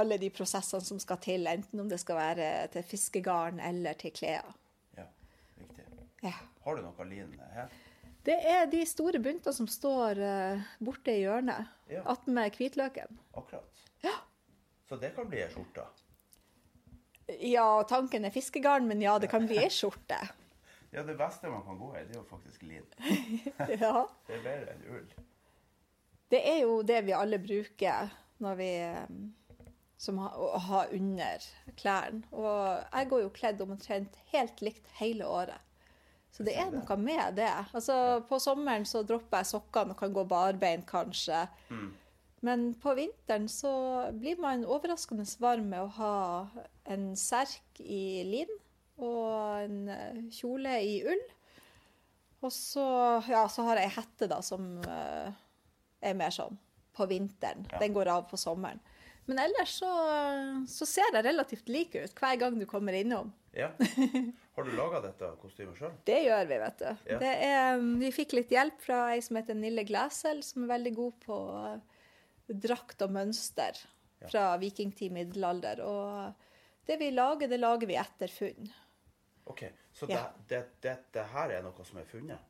[0.00, 4.14] alle de prosessene som skal til, enten om det skal være til fiskegarn eller til
[4.14, 4.54] klær.
[4.96, 5.08] ja.
[5.58, 5.84] Riktig.
[6.22, 6.38] Ja.
[6.64, 7.68] Har du noe lin her?
[8.24, 12.00] Det er de store buntene som står eh, borte i hjørnet, Ja.
[12.08, 13.18] attmed hvitløken.
[13.36, 13.82] Akkurat.
[14.04, 14.14] Ja.
[14.88, 15.84] Så det kan bli ei skjorte?
[17.40, 20.20] Ja, tanken er fiskegarn, men ja, det kan bli ei skjorte.
[20.94, 22.84] Ja, det beste man kan gå i, det er jo faktisk lin.
[23.82, 24.04] Ja.
[24.28, 25.08] Det er bedre enn ull.
[26.30, 28.12] Det er jo det vi alle bruker
[28.44, 29.16] når vi eh,
[29.98, 31.42] som ha, å ha under
[31.80, 32.22] klærne.
[32.30, 32.54] Og
[32.94, 35.58] jeg går jo kledd omtrent helt likt hele året.
[36.34, 37.50] Så det er noe med det.
[37.70, 41.44] Altså, på sommeren så dropper jeg sokkene og kan gå barbeint, kanskje.
[41.70, 41.92] Mm.
[42.44, 43.72] Men på vinteren så
[44.18, 46.16] blir man overraskende varm med å ha
[46.90, 48.50] en serk i lin
[49.00, 51.22] og en eh, kjole i ull.
[52.44, 52.84] Og så,
[53.30, 55.30] ja, så har jeg hette da som eh,
[56.04, 56.58] er mer sånn
[56.94, 57.64] på vinteren.
[57.78, 58.82] Den går av på sommeren.
[59.26, 59.90] Men ellers så,
[60.68, 63.30] så ser det relativt like ut hver gang du kommer innom.
[63.56, 63.70] Ja.
[64.54, 65.94] Har du laga dette kostymet sjøl?
[66.06, 66.90] Det gjør vi, vet du.
[67.08, 67.18] Ja.
[67.22, 70.92] Det er, vi fikk litt hjelp fra ei som heter Nille Glæsel, som er veldig
[70.98, 73.78] god på eh, drakt og mønster
[74.30, 75.80] fra vikingtid, middelalder.
[75.84, 78.68] Og det vi lager, det lager vi etter funn.
[79.50, 79.64] OK.
[79.94, 80.26] Så Ja.
[80.48, 82.40] det, det, dette her er noe som er funnet?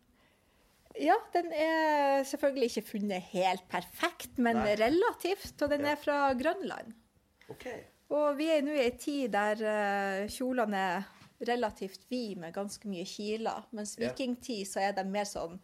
[1.00, 4.76] Ja, den er selvfølgelig ikke funnet helt perfekt, men Nei.
[4.78, 5.60] relativt.
[5.62, 5.92] Og den Ja.
[5.92, 6.92] er fra Grønland.
[7.50, 7.66] OK.
[8.10, 11.04] Og vi er nå i ei tid der eh, kjolene er
[11.48, 13.64] relativt vide med ganske mye kiler.
[13.72, 15.58] Mens vikingtid så er de mer sånn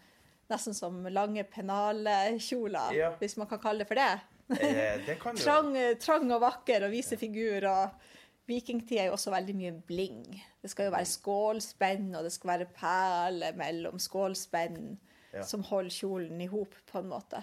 [0.50, 3.10] nesten som lange pennalkjoler, Ja.
[3.20, 4.20] hvis man kan kalle det for det.
[4.60, 5.40] Eh, det kan du.
[5.42, 7.62] Trang, trang og vakker og vise figur.
[7.70, 7.90] Og
[8.48, 10.24] vikingtid er jo også veldig mye bling.
[10.60, 14.98] Det skal jo være skålspenn, og det skal være perler mellom skålspenn
[15.32, 15.44] Ja.
[15.46, 17.42] som holder kjolen i hop, på en måte.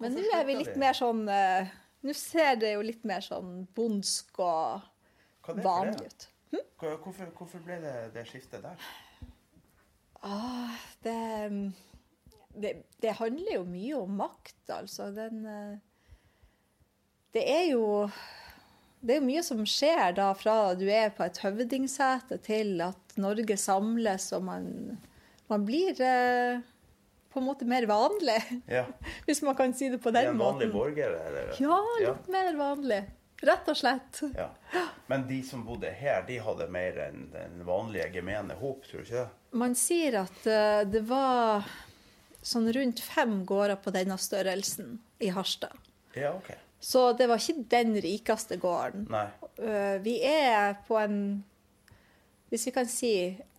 [0.00, 1.68] Men nå er vi litt mer sånn eh,
[2.02, 6.24] Nå ser det jo litt mer sånn bondsk og vanlig ut.
[6.50, 6.64] Hm?
[6.80, 8.88] Hvorfor, hvorfor ble det det skiftet der?
[10.26, 11.14] Ah, det,
[12.58, 12.72] det,
[13.02, 15.12] det handler jo mye om makt, altså.
[15.14, 15.76] Den eh,
[17.32, 17.86] Det er jo
[19.02, 23.56] det er mye som skjer da fra du er på et høvdingsete til at Norge
[23.58, 24.68] samles og man,
[25.50, 26.62] man blir eh,
[27.32, 28.84] på en måte mer vanlig, Ja.
[29.26, 30.40] hvis man kan si det på den måten.
[30.40, 31.16] en vanlig borger?
[31.26, 31.52] Eller?
[31.60, 32.12] Ja, Ja.
[32.14, 33.02] litt mer vanlig.
[33.42, 34.20] Rett og slett.
[34.36, 34.50] Ja.
[35.10, 39.08] Men de som bodde her, de hadde mer enn den vanlige gemene hop, tror du
[39.08, 39.30] ikke det?
[39.58, 41.66] Man sier at uh, det var
[42.42, 45.74] sånn rundt fem gårder på denne størrelsen i Harstad.
[46.14, 46.52] Ja, OK.
[46.82, 49.08] Så det var ikke den rikeste gården.
[49.10, 49.26] Nei.
[49.58, 51.18] Uh, Vi er på en
[52.50, 53.12] Hvis vi kan si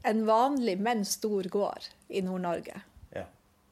[0.05, 2.81] en vanlig, men stor gård i Nord-Norge.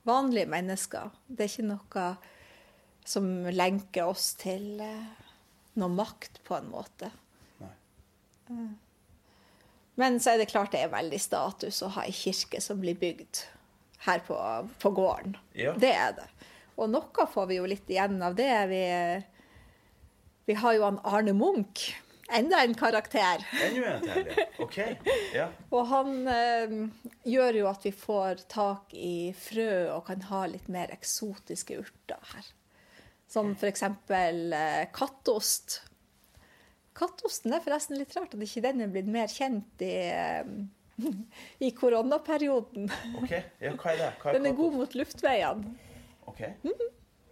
[0.08, 1.12] Vanlige mennesker.
[1.28, 2.06] Det er ikke noe
[3.06, 5.28] som lenker oss til eh,
[5.82, 7.12] noe makt, på en måte.
[7.62, 8.70] Nei.
[10.00, 12.98] Men så er det klart det er veldig status å ha ei kirke som blir
[13.00, 13.44] bygd
[14.08, 14.38] her på,
[14.82, 15.36] på gården.
[15.58, 15.76] Ja.
[15.78, 16.28] Det er det.
[16.82, 18.54] Og noe får vi jo litt igjen av det.
[18.72, 18.82] Vi,
[20.50, 21.92] vi har jo han Arne Munch.
[22.32, 23.44] Enda en karakter.
[23.66, 24.48] Enda en til, ja.
[24.64, 24.78] OK.
[25.36, 25.48] Ja.
[25.74, 26.76] Og han eh,
[27.28, 32.34] gjør jo at vi får tak i frø og kan ha litt mer eksotiske urter
[32.34, 32.52] her.
[33.32, 33.84] Som f.eks.
[33.84, 35.82] Eh, kattost.
[36.98, 41.06] Kattosten er forresten litt rart at ikke den er blitt mer kjent i, eh,
[41.68, 42.92] i koronaperioden.
[43.22, 43.38] OK.
[43.64, 44.12] Ja, hva er det?
[44.24, 45.78] Hva Den er god mot luftveiene.
[46.32, 46.44] OK.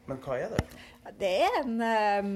[0.10, 0.64] Men hva er det?
[1.20, 2.32] Det er en, eh,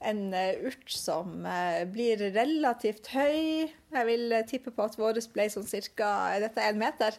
[0.00, 3.66] en eh, urt som eh, blir relativt høy.
[3.66, 6.08] Jeg vil eh, tippe på at vår ble sånn cirka
[6.42, 7.18] Dette Er én meter?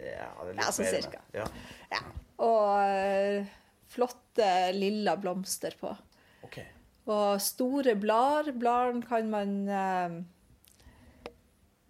[0.00, 1.22] Ja, det er litt Ja, sånn mer cirka.
[1.36, 1.46] Ja.
[1.92, 2.02] Ja.
[2.40, 3.48] Og
[3.90, 5.90] flotte lilla blomster på.
[6.46, 6.66] Okay.
[7.10, 8.54] Og store blader.
[8.56, 9.56] Bladene kan man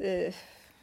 [0.00, 0.34] eh,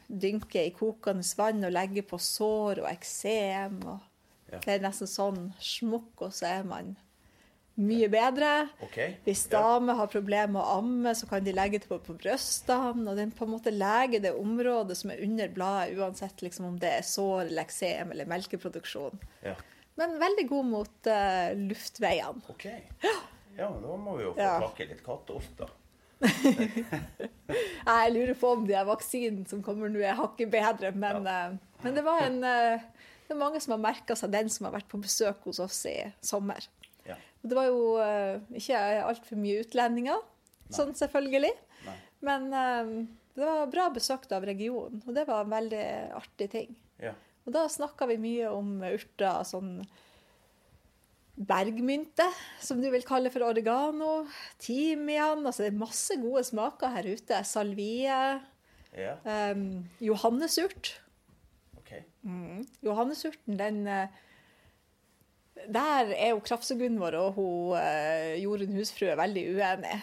[0.08, 3.82] dynke i kokende vann og legge på sår og eksem.
[3.86, 4.00] og
[4.48, 4.62] Ja.
[4.64, 6.94] Det er nesten sånn smukk, og så er man
[7.78, 8.52] mye bedre.
[8.82, 9.16] Okay.
[9.26, 9.60] Hvis Ja.
[9.62, 13.08] damer har problemer med å amme, så kan de legge det på, på brystene.
[13.10, 16.80] Og den på en måte leger det området som er under bladet, uansett liksom om
[16.80, 19.20] det er sår, eller eksem eller melkeproduksjon.
[19.44, 19.56] Ja.
[19.98, 22.42] Men veldig god mot uh, luftveiene.
[22.50, 22.66] OK.
[23.58, 24.72] Ja, men da må vi jo få Ja.
[24.78, 25.70] i litt katteost, da.
[27.88, 30.92] Jeg lurer på om de vaksinen som kommer nå, er hakket bedre.
[30.94, 32.88] Men, uh, men det var en uh,
[33.28, 35.82] det er mange som har merka seg den som har vært på besøk hos oss
[35.90, 36.64] i sommer.
[37.48, 40.20] Og det var jo uh, ikke altfor mye utlendinger,
[40.68, 41.54] sånn selvfølgelig.
[41.86, 41.94] Nei.
[42.28, 42.90] Men eh,
[43.38, 45.84] det var bra besøkt av regionen, og det var en veldig
[46.18, 46.74] artig ting.
[47.00, 47.14] Ja.
[47.48, 49.78] Og da snakka vi mye om urter, sånn
[51.38, 52.26] bergmynte,
[52.60, 54.26] som du vil kalle for oregano,
[54.60, 57.40] timian Altså det er masse gode smaker her ute.
[57.48, 58.12] Salvie,
[58.98, 59.14] Ja.
[59.54, 60.96] um, johannesurt.
[61.78, 61.94] OK.
[62.84, 64.08] Johannesurten, den eh,
[65.74, 70.00] Der er jo Krafse-Gunvor og hun, eh, Jorunn husfrue veldig uenige.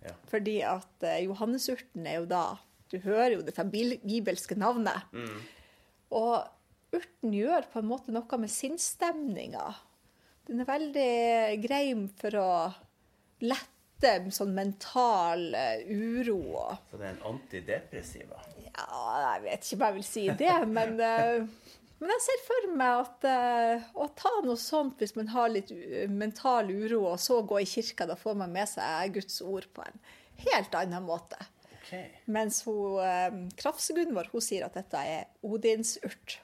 [0.00, 0.14] Ja.
[0.30, 2.44] Fordi at eh, johannesurten er jo da
[2.90, 5.04] Du hører jo dette bibelske navnet.
[5.14, 5.42] Mm.
[6.18, 9.68] Og urten gjør på en måte noe med sinnsstemninga.
[10.48, 11.12] Den er veldig
[11.62, 11.84] grei
[12.18, 12.48] for å
[13.46, 16.40] lette sånn mental eh, uro
[16.90, 18.42] Så det er en antidepressiva?
[18.64, 18.88] Ja,
[19.36, 20.98] jeg vet ikke om jeg vil si det, men,
[22.00, 25.72] men jeg ser for meg at eh, å ta noe sånt hvis man har litt
[26.08, 29.84] mental uro, og så gå i kirka, da får man med seg Guds ord på
[29.84, 29.98] en
[30.46, 31.38] helt annen måte.
[31.80, 32.08] Okay.
[32.30, 36.38] Mens hun, eh, Krafse-Gunvor hun sier at dette er Odinsurt.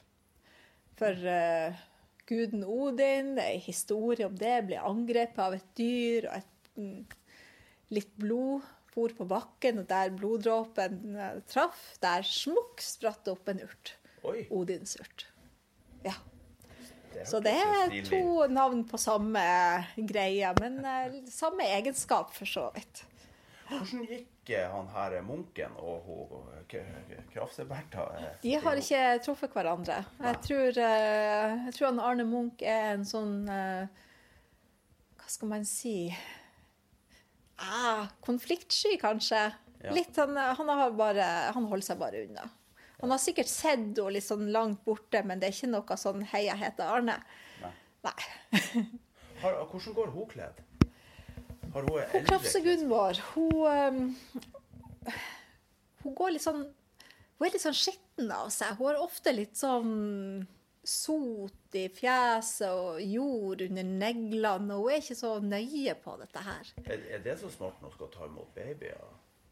[0.99, 1.77] For eh,
[2.27, 6.29] guden Odin, det er en historie om det, ble angrepet av et dyr.
[6.31, 7.07] og et, mm,
[7.95, 13.53] litt blod for på bakken, og der bloddråpen eh, traff, der smukk spratt det opp
[13.53, 13.95] en urt.
[14.27, 14.49] Oi.
[14.51, 15.29] Odinsurt.
[16.07, 16.14] Ja.
[17.16, 19.42] Det Så det er to navn på samme
[19.97, 23.05] greie, men eh, samme egenskap for så vidt.
[23.66, 26.05] Hvordan gikk eh, han her munken og
[26.71, 26.83] K-
[27.33, 28.05] Krafse-Bertha?
[28.21, 29.97] eh, De har ikke truffet hverandre.
[30.23, 33.88] Jeg tror, eh, jeg tror han Arne Munch er en sånn eh,
[35.19, 35.97] Hva skal man si
[37.59, 39.40] ah, Konfliktsky, kanskje.
[39.83, 39.92] Ja.
[39.95, 42.47] Litt, han, han, har bare, han holder seg bare unna.
[43.00, 46.22] Han har sikkert sett henne litt sånn langt borte, men det er ikke noe sånn
[46.24, 47.18] 'Hei, jeg heter Arne'.
[47.62, 47.72] Nei.
[48.06, 48.20] Nei.
[49.42, 50.62] Har, hvordan går hun kledd?
[51.74, 55.18] Har hun Hun eldre Krafse-Gunn vår, hun eh,
[56.02, 56.62] Hun går litt sånn
[57.37, 58.78] Hun er litt sånn skitten av seg.
[58.78, 60.46] Hun har ofte litt sånn
[60.87, 66.44] sot i fjeset og jord under neglene, og hun er ikke så nøye på dette
[66.46, 66.70] her.
[66.87, 69.02] Er, er det så smart når hun skal ta imot babyer?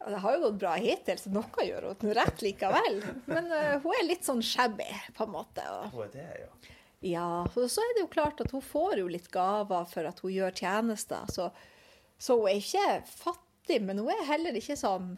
[0.04, 2.98] Det har jo gått bra hittil, så noe gjør hun rett likevel.
[3.30, 5.64] Men uh, hun er litt sånn shabby, på en måte.
[5.72, 6.74] Og, Hun er det, ja.
[7.14, 10.20] ja, og så er det jo klart at hun får jo litt gaver for at
[10.24, 11.30] hun gjør tjenester.
[11.32, 11.48] Så,
[12.20, 15.14] så hun er ikke fattig, men hun er heller ikke sånn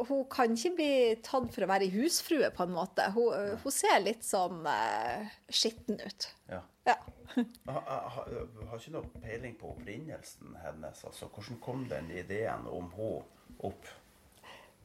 [0.00, 3.06] Hun kan ikke bli tatt for å være husfrue, på en måte.
[3.14, 6.30] Hun, hun ser litt sånn uh, skitten ut.
[6.50, 6.64] ja.
[6.86, 6.96] Ja.
[7.36, 11.04] Jeg har, jeg har, ikke noe peiling på opprinnelsen hennes.
[11.06, 13.24] Altså, hvordan kom den ideen om henne
[13.68, 13.90] opp?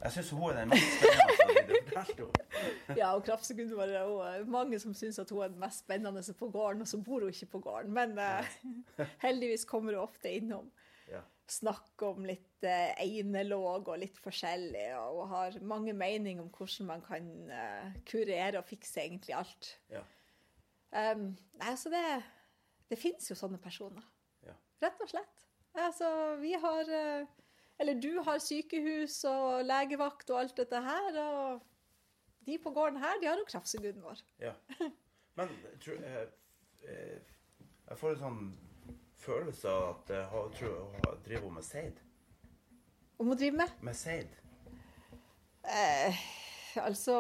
[0.04, 2.26] Jeg syns hun er den mest spennende.
[3.00, 6.22] Ja, og kraftsekundet var det eh, mange som syns at hun er den mest spennende
[6.40, 7.94] på gården, og så bor hun ikke på gården.
[7.96, 8.58] Men eh,
[9.26, 10.68] heldigvis kommer hun ofte innom.
[11.10, 11.24] Ja.
[11.50, 16.92] Snakke om litt eh, einelåg og litt forskjellig, og hun har mange meninger om hvordan
[16.92, 19.72] man kan eh, kurere og fikse egentlig alt.
[19.94, 20.04] Ja.
[20.92, 22.04] Um, nei, altså det,
[22.92, 24.04] det finnes jo sånne personer.
[24.46, 24.56] Ja.
[24.84, 25.48] Rett og slett.
[25.76, 26.08] Altså,
[26.40, 27.26] vi har eh,
[27.80, 31.66] Eller du har sykehus og legevakt og alt dette her, og
[32.48, 34.22] de på gården her, de har jo kraftseguden vår.
[34.40, 34.54] ja.
[35.36, 35.52] Men
[35.84, 36.28] tro, jeg,
[36.88, 37.18] eh,
[37.90, 38.46] jeg får en sånn
[39.20, 42.00] følelse av at jeg tror, hun driver med seid.
[43.20, 43.74] Om å drive med.
[43.84, 44.32] Med seid.
[45.66, 46.24] Eh,
[46.80, 47.18] altså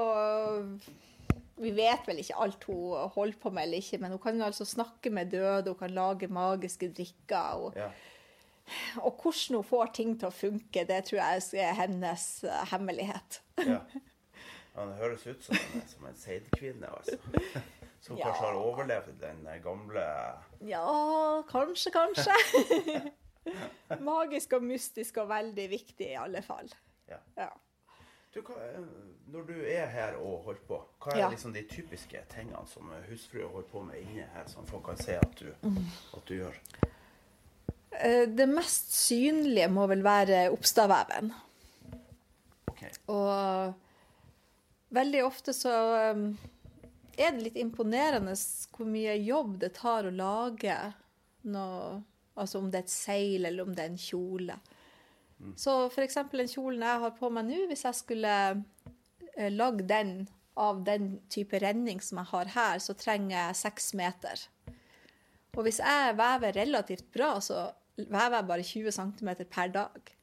[1.57, 4.65] Vi vet vel ikke alt hun holder på med eller ikke, men hun kan altså
[4.67, 7.53] snakke med døde, hun kan lage magiske drikker.
[7.67, 7.89] Og, Ja.
[8.97, 13.41] og hvordan hun får ting til å funke, det tror jeg er hennes eh, hemmelighet.
[13.65, 13.79] ja.
[14.75, 17.15] Han høres ut som en, som en seidkvinne, altså.
[18.03, 18.25] Som Ja.
[18.27, 20.01] kanskje har overlevd den gamle
[20.67, 22.35] Ja, kanskje, kanskje.
[24.03, 26.67] Magisk og mystisk og veldig viktig i alle fall.
[27.09, 27.17] Ja.
[27.37, 27.47] Ja.
[28.35, 28.55] Du, hva,
[29.31, 31.29] når du er her og holder på, hva er Ja.
[31.31, 35.15] liksom de typiske tingene som husfrua holder på med inne her, som folk kan se
[35.15, 35.53] at du,
[36.17, 36.57] at du gjør?
[37.91, 41.31] Eh, Det mest synlige må vel være oppstavveven.
[42.67, 42.91] Okay.
[43.07, 43.73] Og
[44.91, 46.37] veldig ofte så um,
[47.17, 48.35] er det litt imponerende
[48.75, 50.75] hvor mye jobb det tar å lage
[51.43, 52.03] noe
[52.35, 54.57] Altså om det er et seil, eller om det er en kjole.
[55.59, 56.17] Så f.eks.
[56.31, 60.17] den kjolen jeg har på meg nå, hvis jeg skulle eh, lagd den
[60.55, 64.45] av den type renning som jeg har her, så trenger jeg seks meter.
[65.55, 67.67] Og hvis jeg vever relativt bra, så
[67.97, 70.13] vever jeg bare 20 cm per dag.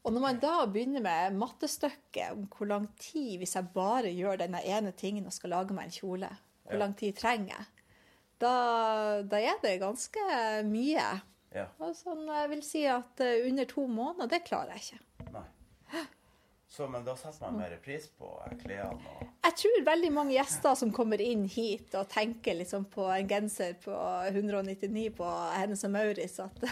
[0.00, 4.40] Og når man da begynner med mattestykket om hvor lang tid, hvis jeg bare gjør
[4.40, 6.30] denne ene tingen og skal lage meg en kjole,
[6.64, 7.68] hvor lang tid trenger jeg?
[8.40, 8.52] Da,
[9.28, 10.24] da er det ganske
[10.64, 11.04] mye.
[11.54, 11.66] Ja.
[11.82, 15.30] Og sånn, jeg vil si at eh, under to måneder, det klarer jeg ikke.
[15.34, 15.46] Nei.
[16.70, 18.28] Så, men da setter man mer pris på
[18.60, 23.08] klærne og Jeg tror veldig mange gjester som kommer inn hit og tenker liksom på
[23.10, 23.96] en genser på
[24.28, 26.62] 199 på Hennes og Maurits at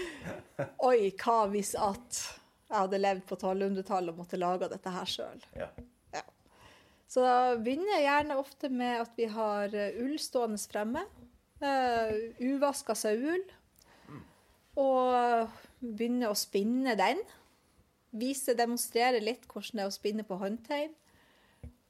[0.90, 2.20] Oi, hva hvis at
[2.68, 5.40] jeg hadde levd på 1200-tallet og måtte lage dette her sjøl?
[5.56, 5.70] Ja.
[7.14, 11.04] Så da begynner jeg gjerne ofte med at vi har eh, ull stående fremme.
[11.62, 12.10] Uh,
[12.42, 13.44] uvaska saueull.
[14.80, 15.48] Og
[15.80, 17.20] begynner å spinne den.
[18.14, 20.92] Vise, demonstrere litt hvordan det er å spinne på håndtegn.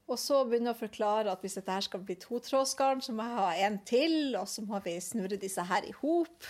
[0.05, 3.39] Og så begynne å forklare at hvis dette her skal bli totrådsgarn, så må jeg
[3.39, 6.49] ha en til, og så må vi snurre disse her i hop.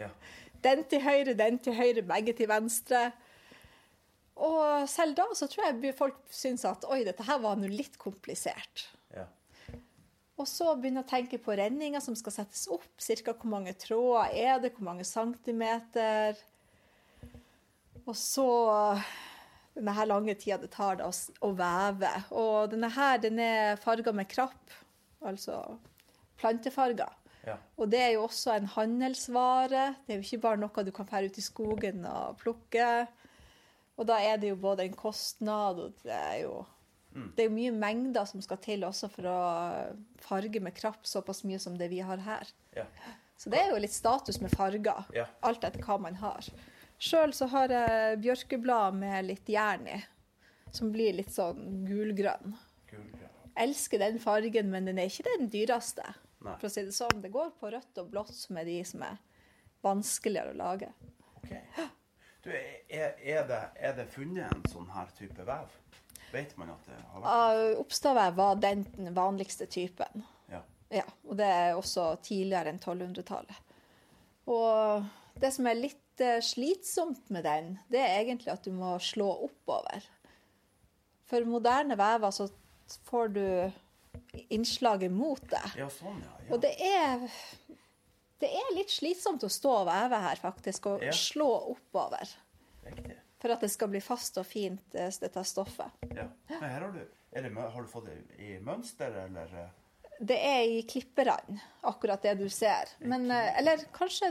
[0.00, 0.08] ja.
[0.64, 3.10] Den til høyre, den til høyre, begge til venstre.
[4.40, 7.98] Og selv da så tror jeg folk syns at oi, dette her var nå litt
[8.00, 8.86] komplisert.
[10.34, 12.88] Og så begynne å tenke på renninga som skal settes opp.
[12.98, 16.40] Cirka hvor mange tråder er det, hvor mange centimeter.
[18.04, 18.48] Og så
[19.74, 21.14] denne her lange tida det tar da å,
[21.46, 22.12] å veve.
[22.34, 24.74] Og denne her den er farga med krapp,
[25.22, 25.60] altså
[26.42, 27.14] plantefarger.
[27.44, 27.58] Ja.
[27.76, 29.88] Og det er jo også en handelsvare.
[30.04, 32.88] Det er jo ikke bare noe du kan fære ut i skogen og plukke.
[33.94, 36.54] Og da er det jo både en kostnad, og det er jo
[37.14, 39.38] Det er jo mye mengder som skal til også for å
[40.24, 42.48] farge med krapp såpass mye som det vi har her.
[42.74, 42.86] Ja.
[43.38, 45.26] Så det er jo litt status med farger, Ja.
[45.42, 46.46] alt etter hva man har.
[46.98, 50.00] Sjøl så har jeg bjørkeblad med litt jern i,
[50.72, 52.54] som blir litt sånn gulgrønn.
[52.90, 53.30] Gulgrønn.
[53.56, 56.06] Elsker den fargen, men den er ikke den dyreste.
[56.44, 56.56] Nei.
[56.58, 59.02] For å si det sånn, det går på rødt og blått, som er de som
[59.06, 59.18] er
[59.84, 60.90] vanskeligere å lage.
[61.42, 61.62] Okay.
[62.44, 65.70] Du, er, er, det, er det funnet en sånn her type vev?
[66.34, 70.24] Vet man at det har vært Oppstavvev var den vanligste typen.
[70.50, 70.60] Ja.
[70.94, 73.60] Ja, og det er også tidligere enn 1200-tallet.
[74.50, 75.06] Og
[75.40, 79.30] det som er litt eh, slitsomt med den, det er egentlig at du må slå
[79.48, 80.04] oppover.
[81.30, 82.50] For moderne vever så
[83.08, 83.46] får du
[84.52, 85.78] innslaget mot deg.
[85.80, 86.34] Ja, sånn, ja.
[86.44, 86.50] ja.
[86.52, 87.24] Og det er,
[88.44, 91.14] det er litt slitsomt å stå og veve her, faktisk, og Ja.
[91.16, 92.28] slå oppover.
[92.84, 93.16] Riktig.
[93.44, 95.92] For at det skal bli fast og fint, eh, dette stoffet.
[96.16, 96.30] Ja.
[96.48, 97.02] Men her har du,
[97.34, 99.50] det, har du fått det i mønster, eller?
[99.60, 100.14] eh?
[100.24, 102.88] Det er i klipperne, akkurat det du ser.
[103.04, 104.30] Men, eh, eller kanskje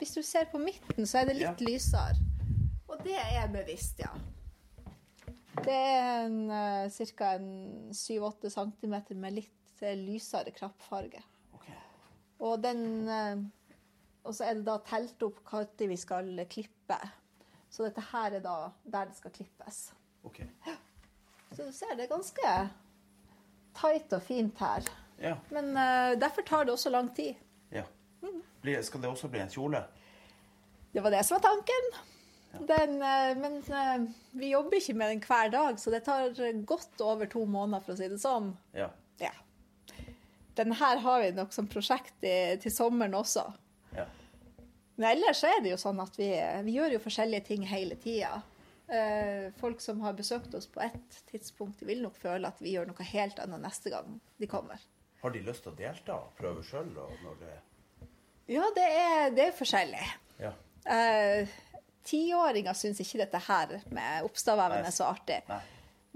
[0.00, 1.68] hvis du ser på midten, så er det litt Ja.
[1.68, 2.16] lysere.
[2.88, 4.14] Og det er bevisst, ja.
[5.58, 7.32] Det er ca.
[7.92, 11.20] 7-8 cm med litt lysere krappfarge.
[11.58, 11.74] Okay.
[12.40, 13.52] Og den
[14.24, 16.98] Og så er det da telt opp når vi skal klippe.
[17.70, 19.92] Så dette her er da der det skal klippes.
[20.24, 20.42] ok.
[21.52, 22.54] Så du ser det er ganske
[23.78, 24.88] tight og fint her.
[25.18, 25.36] Ja.
[25.50, 27.34] Men uh, derfor tar det også lang tid.
[27.72, 27.84] ja.
[28.62, 29.82] Blir, skal det også bli en kjole?
[30.92, 31.90] Det var det som var tanken.
[32.68, 34.08] Den, uh, men uh,
[34.40, 37.94] vi jobber ikke med den hver dag, så det tar godt over to måneder, for
[37.94, 38.50] å si det sånn.
[38.74, 38.90] Ja.
[39.22, 39.32] Ja.
[40.58, 43.46] Den her har vi nok som prosjekt i, til sommeren også.
[44.98, 46.28] Men ellers er det jo sånn at vi,
[46.66, 48.40] vi gjør jo forskjellige ting hele tida.
[48.88, 52.88] Eh, folk som har besøkt oss på ett tidspunkt, vil nok føle at vi gjør
[52.90, 54.82] noe helt annet neste gang de kommer.
[55.22, 56.90] Har de lyst til å delta og prøve sjøl?
[56.94, 57.54] Det
[58.54, 60.04] Ja, det er, det er forskjellig.
[60.40, 60.52] Ja.
[60.88, 61.56] Eh,
[62.08, 65.42] Tiåringer syns ikke dette her med oppstavveven er så artig.
[65.50, 65.60] Nei.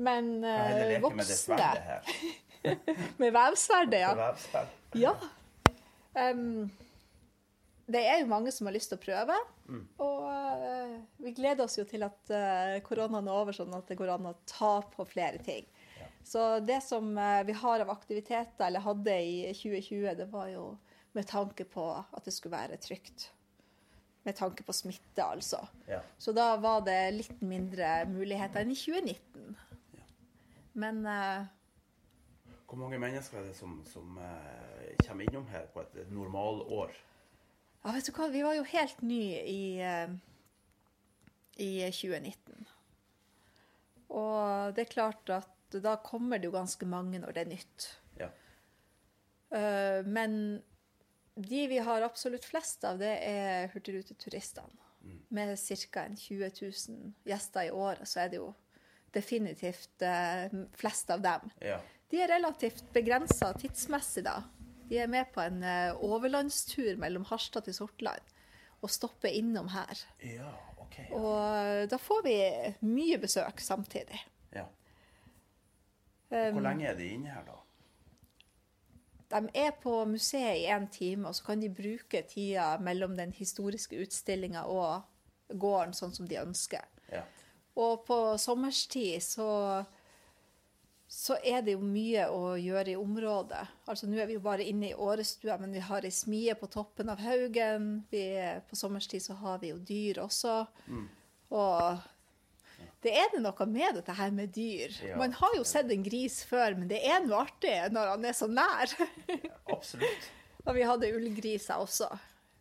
[0.03, 1.69] Men eh, voksne
[3.21, 4.65] med vevsverdet, ja.
[4.97, 5.13] Ja.
[6.17, 6.71] Em,
[7.91, 9.37] det er jo mange som har lyst til å prøve.
[9.67, 9.83] Mm.
[10.05, 13.99] Og uh, vi gleder oss jo til at uh, koronaen er over, sånn at det
[13.99, 15.67] går an å ta på flere ting.
[15.99, 16.09] Ja.
[16.27, 20.67] Så det som uh, vi har av aktiviteter, eller hadde i 2020, det var jo
[21.17, 23.31] med tanke på at det skulle være trygt.
[24.23, 25.65] Med tanke på smitte, altså.
[25.89, 25.99] Ja.
[26.23, 29.57] Så da var det litt mindre muligheter enn i 2019.
[29.99, 30.05] Ja.
[30.79, 31.03] Men
[32.71, 34.15] Hvor mange mennesker er det som, som
[35.03, 36.95] kommer innom her på et normalår?
[37.83, 40.13] Ja, vet du hva, vi var jo helt nye i, eh,
[41.59, 42.67] i 2019.
[44.13, 47.89] Og det er klart at da kommer det jo ganske mange når det er nytt.
[48.21, 48.29] Ja.
[49.57, 50.63] Eh, Men
[51.35, 54.79] de vi har absolutt flest av, det er hurtigruteturistene.
[55.35, 56.05] Med ca.
[56.15, 58.53] 20 000 gjester i året, så er det jo
[59.13, 61.51] definitivt eh, flest av dem.
[61.61, 61.81] Ja.
[62.13, 64.43] De er relativt begrensa tidsmessig, da.
[64.93, 68.33] De er med på en eh, overlandstur mellom Harstad til Sortland
[68.83, 70.05] og stopper innom her.
[70.21, 70.51] ja,
[70.83, 70.99] OK.
[71.17, 72.37] Og eh, da får vi
[72.85, 74.21] mye besøk samtidig.
[74.53, 74.67] Ja.
[76.29, 77.57] Um, Hvor lenge er de inne her, da?
[79.33, 83.33] De er på museet i én time, og så kan de bruke tida mellom den
[83.33, 85.07] historiske utstillinga og
[85.49, 86.85] gården sånn som de ønsker.
[87.09, 87.25] Ja.
[87.81, 89.49] Og på sommerstid så,
[91.13, 93.61] så er det jo mye å gjøre i området.
[93.85, 96.71] Altså Nå er vi jo bare inne i årestua, men vi har ei smie på
[96.73, 97.91] toppen av haugen.
[98.09, 98.23] Vi,
[98.71, 100.55] på sommerstid så har vi jo dyr også.
[101.53, 102.01] Og
[103.05, 104.95] det er det noe med dette her med dyr.
[105.05, 105.19] Ja.
[105.21, 108.39] Man har jo sett en gris før, men det er noe artig når han er
[108.39, 108.95] så nær.
[109.69, 110.31] Absolutt.
[110.67, 112.09] Og vi hadde ullgriser også.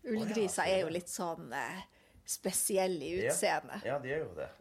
[0.10, 1.86] Ullgriser oh, ja, er jo litt sånn eh,
[2.28, 3.88] spesielle i utseendet.
[3.88, 4.52] Ja, de er jo det.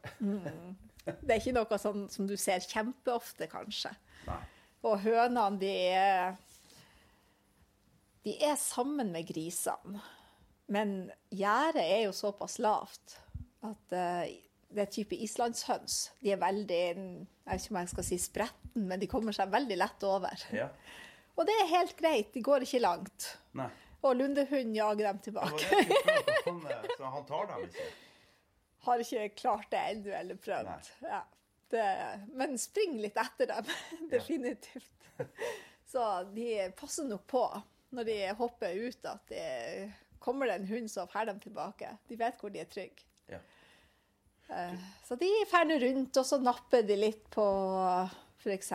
[1.25, 3.93] Det er ikke noe sånn som du ser kjempeofte, kanskje.
[4.29, 4.41] Nei.
[4.89, 6.39] Og hønene, de er
[8.25, 10.01] De er sammen med grisene.
[10.71, 13.17] Men gjerdet er jo såpass lavt
[13.67, 14.29] at uh,
[14.71, 16.13] det er type islandshøns.
[16.23, 19.51] De er veldig Jeg vet ikke om jeg skal si spretten, men de kommer seg
[19.51, 20.45] veldig lett over.
[20.55, 20.69] Ja.
[21.41, 22.31] Og det er helt greit.
[22.35, 23.31] De går ikke langt.
[23.57, 23.71] Nei.
[24.05, 25.81] Og lundehund jager dem Det var tilbake.
[25.81, 27.89] det jeg for han, så han tar dem ikke?
[28.87, 30.91] Har ikke klart det ennå, eller prøvd.
[31.05, 31.23] Ja,
[31.71, 31.85] det,
[32.35, 33.67] men spring litt etter dem,
[34.11, 34.91] definitivt.
[35.91, 36.05] Så
[36.35, 37.45] de passer nok på.
[37.91, 39.91] når de hopper ut, at det
[40.23, 41.89] kommer det en hund, så får de tilbake.
[42.09, 43.05] De vet hvor de er trygge.
[43.29, 43.39] Ja.
[44.49, 44.75] Eh,
[45.09, 47.45] Så de ferder rundt, og så napper de litt på
[48.41, 48.71] f.eks.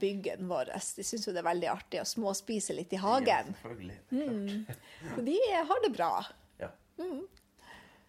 [0.00, 0.70] byggen vår.
[0.96, 3.52] De syns jo det er veldig artig å småspise litt i Ja, hagen.
[3.60, 3.98] selvfølgelig.
[4.10, 5.12] Det er klart.
[5.16, 5.36] Så de
[5.70, 6.12] har det bra.
[6.62, 6.70] Ja.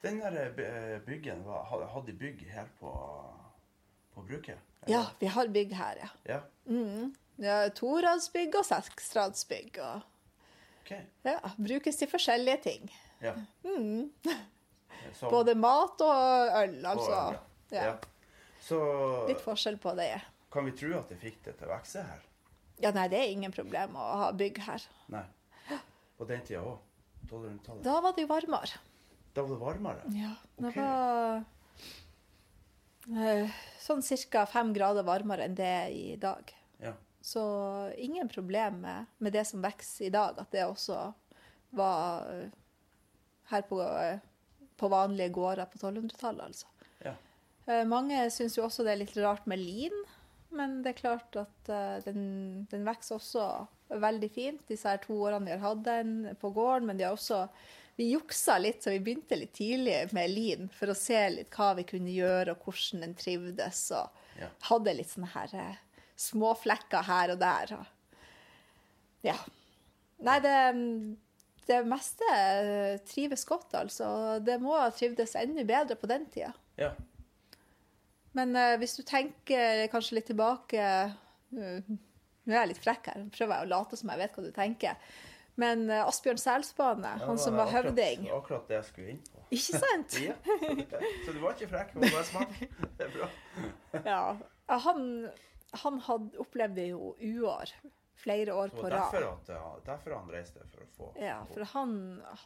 [0.07, 2.91] Den der eh, eh, byggen, hadde de bygg her på,
[4.15, 4.57] på bruket?
[4.83, 4.93] eller?
[4.97, 6.09] Ja, vi har bygg her, ja.
[6.33, 6.39] Ja,
[7.37, 9.79] Vi har toradsbygg og seksradsbygg.
[9.83, 10.01] Og
[10.87, 11.01] Okay.
[11.25, 12.91] ja, brukes til forskjellige ting.
[13.21, 13.33] Ja.
[15.13, 17.11] Som- Både mat og øl, altså.
[17.11, 17.39] og- ja.
[17.71, 17.85] Ja.
[17.85, 17.95] Ja.
[18.61, 18.77] Så
[19.27, 20.21] Litt forskjell på det.
[20.51, 22.21] kan vi tro at de fikk det til å vokse her?
[22.81, 24.81] Ja, nei, det er ingen problem å ha bygg her.
[25.09, 25.23] Nei.
[26.17, 26.77] På den tida òg?
[27.29, 27.83] 1200-tallet?
[27.83, 28.77] Da var det jo varmere.
[29.37, 30.01] Da var det varmere?
[30.17, 30.81] Ja, det okay.
[30.81, 31.43] var
[33.29, 34.47] eh, sånn ca.
[34.49, 36.49] fem grader varmere enn det er i dag.
[36.81, 36.95] Ja.
[37.21, 37.43] Så
[38.01, 41.13] ingen problem med, med det som vokser i dag, at det også
[41.77, 42.49] var eh,
[43.53, 44.17] her på, eh,
[44.73, 46.67] på vanlige gårder på 1200-tallet, altså.
[47.05, 47.13] Ja.
[47.69, 50.05] Eh, Mange syns jo også det er litt rart med lin,
[50.49, 53.49] men det er klart at eh, den, den vokser også
[54.01, 54.65] veldig fint.
[54.65, 57.45] Disse her to årene vi har hatt den på gården, men de har også
[57.97, 61.71] vi juksa litt, så vi begynte litt tidlig med lin for å se litt hva
[61.79, 63.83] vi kunne gjøre, og hvordan den trivdes.
[63.97, 64.49] Og Ja.
[64.69, 65.77] hadde litt sånne her eh,
[66.15, 67.71] små flekker her og der.
[67.79, 68.19] Og,
[69.25, 69.37] ja.
[70.21, 70.57] Nei, det,
[71.67, 74.11] det meste eh, trives godt, altså.
[74.45, 76.53] Det må ha trivdes enda bedre på den tida.
[76.77, 76.93] ja.
[78.37, 80.83] Men eh, hvis du tenker kanskje litt tilbake
[81.49, 84.51] Nå er jeg litt frekk her, prøver jeg å late som jeg vet hva du
[84.53, 84.99] tenker.
[85.57, 89.21] Men eh, Asbjørn Selsbane, Ja, han som var akkurat- høvding Akkurat det jeg skulle inn
[89.25, 89.43] på.
[89.57, 90.17] Ikke sant?
[90.27, 90.35] Ja.
[91.25, 92.59] Så du var ikke frekk, var bare smart.
[92.99, 93.29] Det er bra.
[94.11, 94.21] Ja.
[94.85, 95.29] Han,
[95.83, 97.71] han hadde, opplevde jo uår
[98.17, 99.13] flere år på rad.
[99.13, 101.91] derfor, derfor han reiste, for å få Ja, for han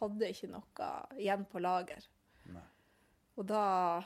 [0.00, 2.04] hadde ikke noe igjen på lager.
[2.52, 2.62] Nei.
[3.40, 4.02] Og da,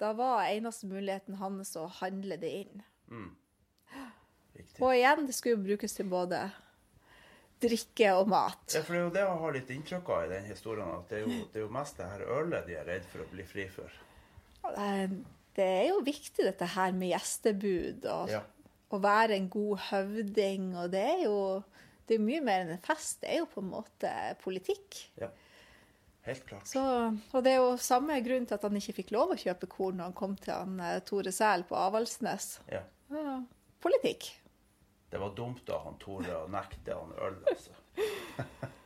[0.00, 2.82] da var eneste muligheten hans å handle det inn.
[3.12, 3.30] Mm.
[4.80, 6.40] Og igjen, det skulle jo brukes til både
[7.60, 8.62] drikke og mat.
[8.74, 11.08] Ja, for det er jo det jeg har litt inntrykk av i den historien, at
[11.12, 13.28] det er jo, det er jo mest det her ølet de er redd for å
[13.32, 13.98] bli fri for.
[15.56, 18.42] Det er jo viktig dette her med gjestebud og Ja.
[18.92, 20.74] å være en god høvding.
[20.78, 21.62] Og det er jo
[22.08, 23.20] det er mye mer enn en fest.
[23.22, 24.10] Det er jo på en måte
[24.42, 25.04] politikk.
[25.20, 25.28] ja.
[26.22, 26.66] Helt klart.
[26.68, 26.80] Så,
[27.32, 29.96] og det er jo samme grunn til at han ikke fikk lov å kjøpe korn
[29.96, 32.58] når han kom til han eh, Tore Sæl på Avaldsnes.
[32.68, 32.82] Ja.
[33.10, 33.38] Ja,
[33.80, 34.26] politikk.
[35.10, 37.74] Det var dumt da han Tore å nekte han øl, altså.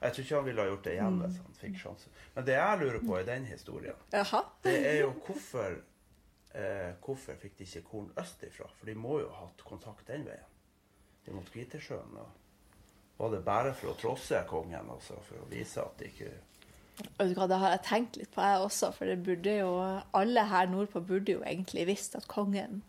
[0.00, 2.12] Jeg tror ikke han ville ha gjort det igjen hvis han fikk sjansen.
[2.34, 4.40] Men det jeg lurer på i den historien, Aha.
[4.64, 5.74] det er jo hvorfor
[6.56, 8.68] eh, Hvorfor fikk de ikke korn østifra?
[8.78, 10.46] For de må jo ha hatt kontakt den veien.
[11.26, 12.16] De mot Kvitesjøen.
[12.16, 16.32] Og var det bare for å trosse kongen, altså, for å vise at de ikke
[17.20, 18.92] Det har jeg tenkt litt på, jeg også.
[18.96, 19.74] For det burde jo,
[20.16, 22.80] alle her nordpå burde jo egentlig visst at kongen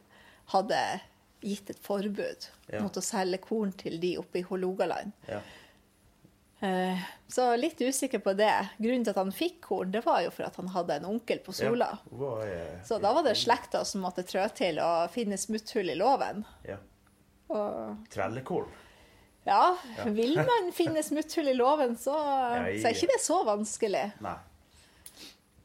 [0.55, 0.79] hadde
[1.41, 2.81] gitt et forbud Ja.
[2.83, 5.11] mot å selge korn til de oppe i Hålogaland.
[5.27, 5.39] Ja.
[6.61, 8.51] Eh, så litt usikker på det.
[8.77, 11.39] Grunnen til at han fikk korn, det var jo for at han hadde en onkel
[11.41, 11.87] på Sola.
[12.11, 15.95] Ja, eh, Så da var det slekta som måtte trå til og finne smutthull i
[15.97, 16.45] loven.
[16.67, 16.77] Ja.
[17.49, 18.69] Og Trellekorn.
[19.45, 19.75] ja,
[20.05, 24.05] vil man finne smutthull i loven, så, Ja, så er ikke det så vanskelig.
[24.21, 24.37] Nei.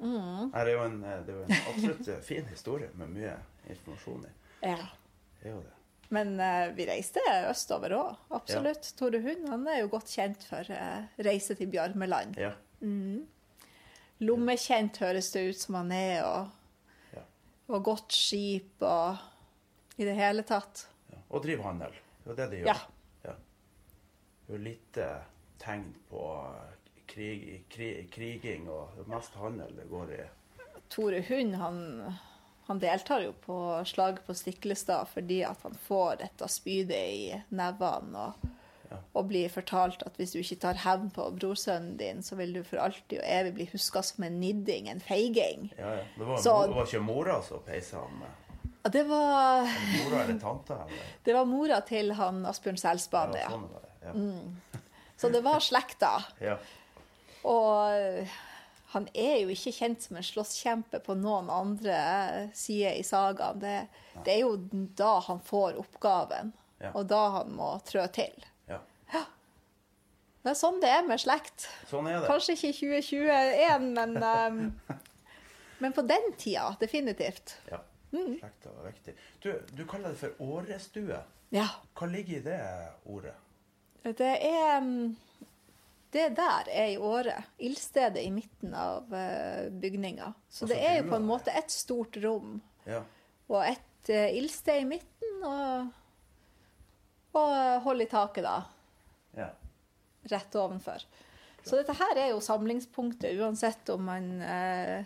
[0.00, 0.50] Mm.
[0.52, 3.36] Nei, Det er en, det er jo en absolutt eh, fin historie med mye
[3.68, 4.32] informasjon i.
[4.68, 4.76] Ja.
[5.40, 5.72] Det er jo det.
[6.14, 7.20] Men eh, vi reiste
[7.50, 8.92] østover òg, absolutt.
[8.98, 12.36] Tore Hund han er jo godt kjent for uh, reise til Bjarmeland.
[12.38, 12.52] Ja.
[14.24, 16.52] Lommekjent høres det ut som han er, og,
[17.16, 17.24] Ja.
[17.68, 19.18] og godt skip og
[19.98, 20.86] i det hele tatt.
[21.12, 21.18] ja.
[21.30, 21.92] Og driver handel.
[22.24, 22.66] Det er det de gjør.
[22.66, 22.76] Ja.
[23.24, 23.34] Ja.
[24.46, 25.08] Det er jo lite
[25.58, 26.22] tegn på
[27.08, 30.22] krig, krig, kriging, og mest handel det går i.
[30.88, 31.78] Tore Hund han,
[32.66, 33.56] han deltar jo på
[33.86, 38.46] slaget på Stiklestad fordi at han får dette spydet i nevene og,
[38.90, 38.96] Ja.
[39.18, 42.60] og blir fortalt at hvis du ikke tar hevn på brorsønnen din, så vil du
[42.62, 45.72] for alltid og evig bli huska som en nidding, en feiging.
[45.78, 46.04] Ja, ja.
[46.18, 48.28] Det var, Så- det var ikke mora som peisa han med.
[48.84, 49.66] Ja, det var,
[50.04, 50.72] Mora eller tante?
[50.74, 51.02] Eller?
[51.24, 53.82] det var mora til han Asbjørn Selsbane, Ja, sånn det.
[54.06, 54.82] Ja.
[55.18, 56.12] Så det var slekta.
[56.40, 56.56] Ja.
[57.42, 58.28] Og
[58.92, 61.96] han er jo ikke kjent som en slåsskjempe på noen andre
[62.54, 63.58] sider i sagaen.
[63.62, 63.76] Det,
[64.24, 64.52] det er jo
[64.98, 66.90] da han får oppgaven, Ja.
[66.92, 68.34] og da han må trø til.
[68.68, 68.78] ja.
[70.46, 71.64] Det er sånn det er med slekt.
[71.90, 72.28] Sånn er det.
[72.30, 74.98] Kanskje ikke i 2021, men, um,
[75.82, 77.56] men på den tida definitivt.
[77.66, 77.80] Ja.
[78.12, 78.36] Mm.
[78.38, 79.16] Slekta var viktig.
[79.42, 81.18] Du, du kaller det for årestue.
[81.50, 81.66] Ja.
[81.98, 82.60] Hva ligger i det
[83.10, 83.34] ordet?
[84.06, 85.16] Det er mm,
[86.12, 87.34] Det der er i Åre.
[87.58, 90.32] Ildstedet i midten av eh, bygninga.
[90.48, 93.02] Så Altså det er jo på en måte et stort rom Ja.
[93.48, 95.88] og et uh, ildsted i midten, og,
[97.36, 98.56] og hold i taket, da.
[99.36, 99.50] ja.
[100.30, 101.02] Rett ovenfor.
[101.66, 105.04] Så dette her er jo samlingspunktet uansett om man eh,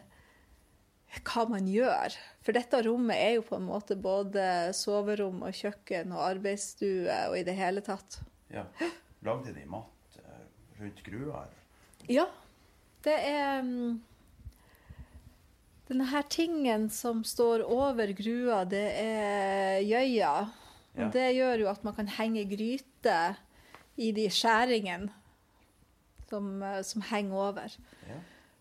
[1.26, 2.14] Hva man gjør.
[2.44, 7.36] For dette rommet er jo på en måte både soverom og kjøkken og arbeidsstue og
[7.40, 8.20] i det hele tatt.
[8.53, 8.64] ja.
[9.22, 9.99] Lagde de mat eh,
[10.81, 11.45] rundt grua?
[12.11, 12.26] Ja,
[13.05, 14.01] det er mm,
[15.91, 20.35] Denne her tingen som står over grua, det er gjøya.
[20.95, 21.07] Ja.
[21.11, 23.16] det gjør jo at man kan henge gryte
[24.01, 25.11] i de skjæringene
[26.31, 27.76] som, eh, som henger over.
[28.07, 28.18] Ja.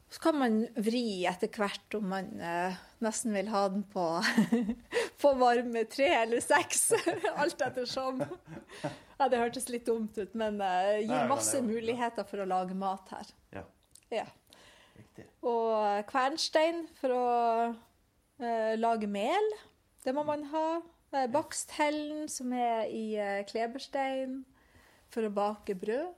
[0.10, 4.06] Så kan man vri etter hvert om man eh, nesten vil ha den på,
[5.22, 6.92] på varme tre eller seks.
[7.42, 8.24] Alt ettersom.
[8.84, 12.78] Ja, det hørtes litt dumt ut, men uh, gir masse er muligheter for å lage
[12.78, 13.34] mat her.
[13.58, 13.66] ja.
[14.10, 14.26] Ja.
[15.46, 17.26] Og kvernstein for å
[17.74, 19.52] uh, lage mel.
[20.04, 20.80] Det må man ha.
[21.14, 24.44] Uh, baksthellen, som er i uh, kleberstein,
[25.14, 26.16] for å bake brød.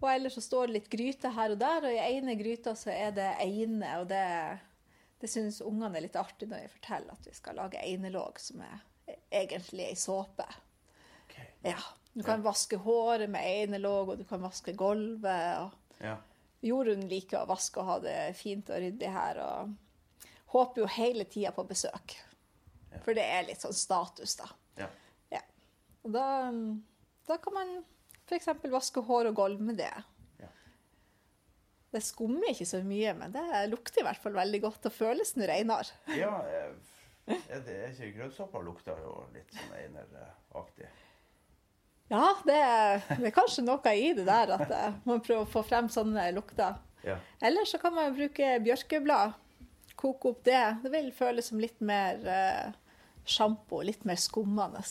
[0.00, 2.92] Og ellers så står det litt gryte her og der, og i ene gryta så
[2.94, 4.22] er det eine, og det,
[5.20, 8.62] det syns ungene er litt artig når jeg forteller at vi skal lage einelåg, som
[8.64, 8.80] er
[9.30, 10.46] egentlig ei såpe.
[11.26, 11.50] Okay.
[11.68, 11.80] Ja.
[12.12, 15.76] Du kan vaske håret med einelåg, og du kan vaske gulvet.
[16.00, 16.16] Ja.
[16.64, 21.26] Jorunn liker å vaske og ha det fint og ryddig her, og håper jo hele
[21.30, 22.16] tida på besøk.
[22.90, 23.02] Ja.
[23.04, 24.48] For det er litt sånn status, da.
[24.80, 24.88] Ja.
[25.36, 25.44] Ja.
[26.02, 26.26] Og da,
[27.28, 27.76] da kan man
[28.26, 28.50] f.eks.
[28.72, 29.92] vaske hår og gulv med det.
[31.90, 35.32] Det skummer ikke så mye, men det lukter i hvert fall veldig godt og føles
[35.36, 35.90] nå reinere.
[36.14, 36.72] ja eh,
[37.50, 40.88] er det er ikke grønnsåpa lukter jo litt sånn eineraktig?
[42.10, 45.50] Ja, det, er- det er kanskje noe i det der at eh, man prøver å
[45.50, 46.78] få frem sånne lukter.
[47.06, 47.16] Ja.
[47.42, 49.34] Eller så kan man bruke bjørkeblad.
[50.00, 50.62] Koke opp det.
[50.82, 52.72] Det vil føles som litt mer eh,
[53.28, 54.82] sjampo, litt mer skummende.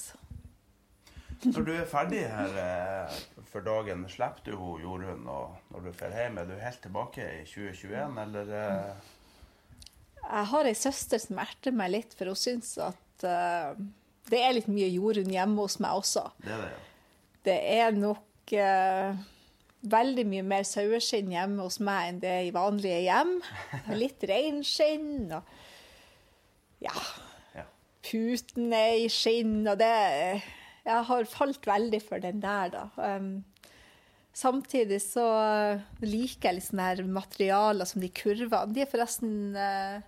[1.46, 5.94] Når du er ferdig her eh, for dagen, slipper du jo Jorunn og når du
[6.02, 6.38] drar hjem?
[6.42, 8.52] Er du helt tilbake i 2021, eller?
[8.60, 9.16] eh,
[10.26, 13.80] Jeg har ei søster som erter meg litt, for hun syns at eh,
[14.30, 16.26] det er litt mye Jorunn hjemme hos meg også.
[16.44, 16.86] Det er det, ja.
[17.48, 19.24] Det er nok eh,
[19.96, 23.32] veldig mye mer saueskinn hjemme hos meg enn det er i vanlige hjem.
[23.96, 25.56] Litt reinskinn og
[26.84, 26.94] ja,
[27.56, 27.64] ja.
[28.06, 29.94] puten er i skinn, og det
[30.86, 32.86] Jeg har falt veldig for den der, da.
[32.98, 33.44] Um,
[34.36, 35.26] samtidig så
[36.04, 38.74] liker jeg litt sånne her materialer som de kurvene.
[38.76, 40.00] De er forresten uh,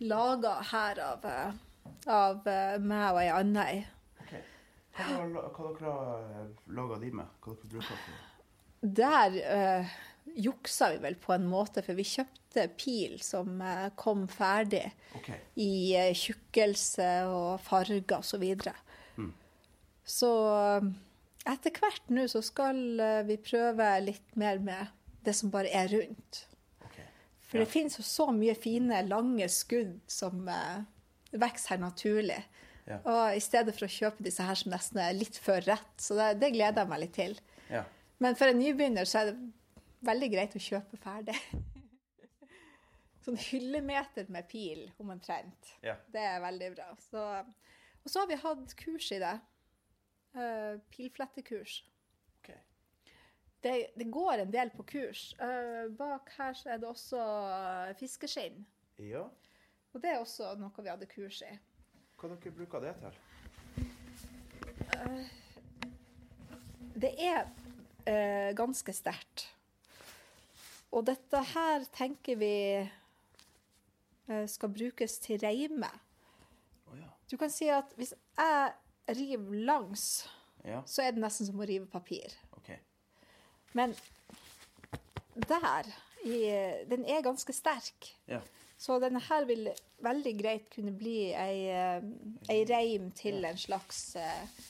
[0.00, 1.56] laga her av, eh,
[2.08, 3.80] av eh, meg og ei anna ei.
[4.96, 6.44] Hva, har hva dere
[6.76, 7.36] laga de med?
[7.40, 8.20] Hva dere bruker til?
[8.80, 9.96] Der uh,
[10.40, 13.60] juksa vi vel på en måte, for vi kjøpte pil som
[14.00, 14.86] kom ferdig
[15.18, 15.42] okay.
[15.60, 18.40] i tjukkelse og farger og så.
[20.10, 20.86] Så eh,
[21.52, 24.90] etter hvert nå så skal eh, vi prøve litt mer med
[25.26, 26.44] det som bare er rundt.
[27.50, 27.64] For Ja.
[27.64, 30.82] det finnes jo så mye fine, lange skudd som eh,
[31.32, 32.40] vokser her naturlig.
[32.90, 32.98] Ja.
[33.06, 35.92] Og i stedet for å kjøpe disse her som nesten er litt for rett.
[36.02, 37.36] Så det, det gleder jeg meg litt til.
[37.70, 37.84] Ja.
[38.22, 39.50] Men for en nybegynner så er det
[40.08, 41.36] veldig greit å kjøpe ferdig.
[43.24, 45.74] Sånn hyllemeter med pil, omtrent.
[45.84, 45.94] Ja.
[46.10, 46.88] Det er veldig bra.
[47.10, 47.24] Så,
[48.00, 49.34] og så har vi hatt kurs i det.
[50.34, 51.80] Uh, pilflettekurs.
[52.40, 52.60] Okay.
[53.62, 55.30] Det, det går en del på kurs.
[55.40, 58.62] Uh, bak her så er det også eh, fiskeskinn.
[59.02, 59.24] Ja.
[59.92, 61.50] Og det er også noe vi hadde kurs i.
[62.20, 63.16] Hva dere bruker det til?
[67.00, 67.46] Det er
[68.06, 69.46] eh, ganske sterkt.
[70.90, 75.88] Og dette her tenker vi eh, skal brukes til reime.
[76.90, 77.08] Oh, ja.
[77.30, 78.72] Du kan si at hvis jeg
[79.16, 80.28] river langs,
[80.64, 82.34] Ja, så er det nesten som å rive papir.
[82.58, 82.76] Okay.
[83.72, 83.94] Men
[85.48, 85.88] der,
[86.24, 86.40] i,
[86.90, 88.10] den er ganske sterk.
[88.28, 88.42] Ja.
[88.80, 89.68] Så denne her vil
[90.04, 92.04] veldig greit kunne bli ei, eh,
[92.52, 94.60] ei reim til en slags eh,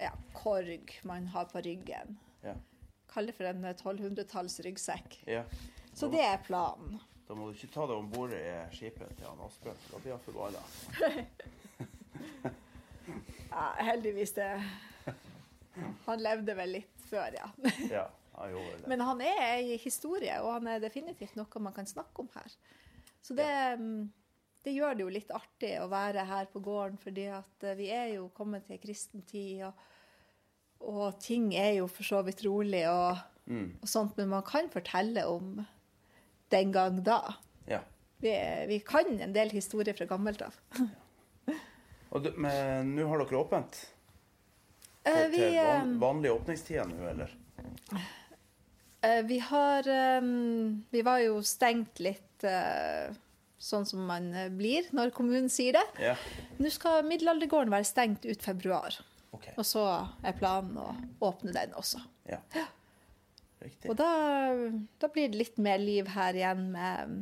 [0.00, 2.18] ja, korg man har på ryggen.
[2.42, 2.56] Ja.
[3.10, 5.22] Det for en 1200-talls ryggsekk.
[5.26, 5.44] ja.
[5.94, 7.00] Så det er planen.
[7.26, 8.42] Da må du ikke ta det om bord i
[8.74, 10.62] skipet til han Asbjørn, da blir han forbanna.
[13.50, 14.50] Ja, heldigvis det.
[16.06, 17.48] Han levde vel litt før, ja.
[17.90, 18.06] Ja,
[18.38, 18.88] han gjorde det.
[18.90, 22.54] Men han er ei historie, og han er definitivt noe man kan snakke om her.
[23.20, 24.10] Så det, mm,
[24.66, 27.90] det gjør det jo litt artig å være her på gården, fordi at eh, vi
[27.94, 29.66] er jo kommet til kristen tid.
[29.68, 29.84] Og,
[30.94, 33.20] og ting er jo for så vidt rolig og,
[33.50, 35.60] og sånt, men man kan fortelle om
[36.54, 37.20] den gang da.
[37.70, 37.84] Ja.
[38.20, 38.32] Vi,
[38.68, 40.56] vi kan en del historier fra gammelt av.
[42.10, 43.76] Du- Men nå har dere åpent?
[45.04, 47.36] Til, Til, vi, til van, eh, vanlige åpningstider nå, eller?
[49.00, 49.86] Uh, vi har
[50.20, 53.14] um, Vi var jo stengt litt uh,
[53.60, 55.86] sånn som man eh, blir når kommunen sier det.
[56.00, 56.20] Yeah.
[56.60, 58.96] Nå skal middelaldergården være stengt ut februar.
[59.36, 59.52] Okay.
[59.60, 59.84] Og så
[60.24, 60.90] er planen å
[61.28, 62.00] åpne den også.
[62.28, 62.40] Ja.
[63.60, 63.90] Riktig.
[63.92, 64.08] Og da,
[65.00, 67.18] da blir det litt mer liv her igjen med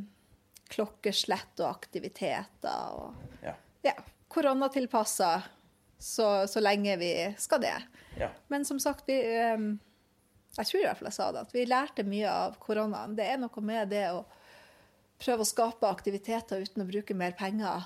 [0.71, 3.55] klokkeslett og aktiviteter og Ja.
[3.87, 3.95] ja,
[4.29, 5.43] koronatilpassa
[5.99, 7.77] så, så lenge vi skal det.
[8.19, 8.31] ja.
[8.49, 9.79] Men som sagt, vi em,
[10.57, 13.15] Jeg tror i hvert fall jeg sa det, at vi lærte mye av koronaen.
[13.15, 14.25] Det er noe med det å
[15.19, 17.85] prøve å skape aktiviteter uten å bruke mer penger.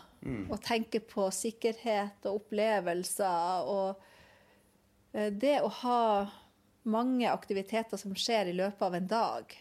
[0.52, 4.02] Og tenke på sikkerhet og opplevelser og
[5.12, 6.04] eh, det å ha
[6.82, 9.56] mange aktiviteter som skjer i løpet av en dag.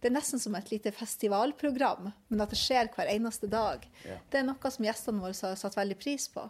[0.00, 3.84] Det er nesten som et lite festivalprogram, men at det skjer hver eneste dag.
[4.08, 4.16] Ja.
[4.32, 6.46] Det er noe som gjestene våre har satt veldig pris på.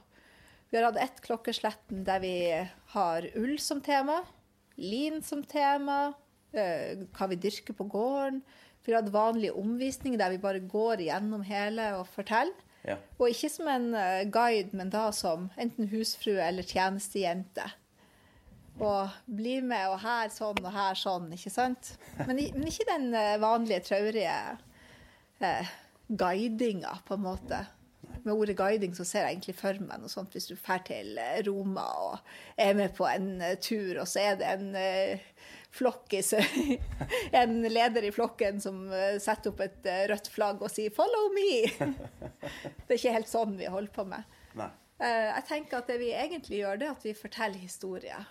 [0.70, 2.34] Vi har hatt ett klokkesletten der vi
[2.94, 4.20] har ull som tema,
[4.78, 6.12] lin som tema,
[6.54, 8.38] eh, hva vi dyrker på gården.
[8.86, 12.54] Vi har hatt vanlige omvisninger der vi bare går gjennom hele og forteller.
[12.86, 12.96] Ja.
[13.18, 17.66] Og ikke som en eh, guide, men da som enten husfrue eller tjenestejente.
[18.80, 21.94] Og bli med, og her sånn, og her sånn, ikke sant?
[22.24, 24.38] Men, men ikke den eh, vanlige traurige
[25.44, 25.74] eh,
[26.08, 27.60] guidinga, på en måte.
[28.22, 31.16] Med ordet guiding så ser jeg egentlig for meg noe sånt hvis du drar til
[31.20, 35.22] eh, Roma og er med på en eh, tur, og så er det en eh,
[35.76, 36.34] flokkis,
[37.40, 38.82] en leder i flokken som
[39.22, 41.70] setter opp et rødt flagg og sier 'follow me'.
[42.84, 44.26] Det er ikke helt sånn vi holder på med.
[44.58, 44.66] Nei.
[45.00, 48.26] Jeg tenker at det vi egentlig gjør, det er at vi forteller historier.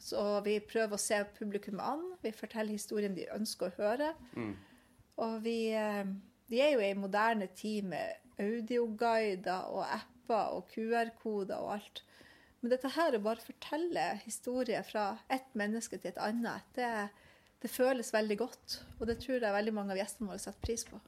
[0.00, 2.02] Så vi prøver å se publikum an.
[2.24, 4.12] Vi forteller historien de ønsker å høre.
[5.20, 6.04] Og vi, eh,
[6.48, 12.02] vi er jo i en moderne tid med audioguider og apper og QR-koder og alt.
[12.60, 17.08] Men dette her å bare fortelle historier fra ett menneske til et annet, det,
[17.62, 18.80] det føles veldig godt.
[19.00, 21.00] Og det tror jeg veldig mange av gjestene våre setter pris på.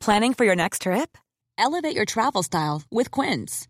[0.00, 1.18] Planning for your next trip?
[1.58, 3.69] Elevate your travel style with Quince.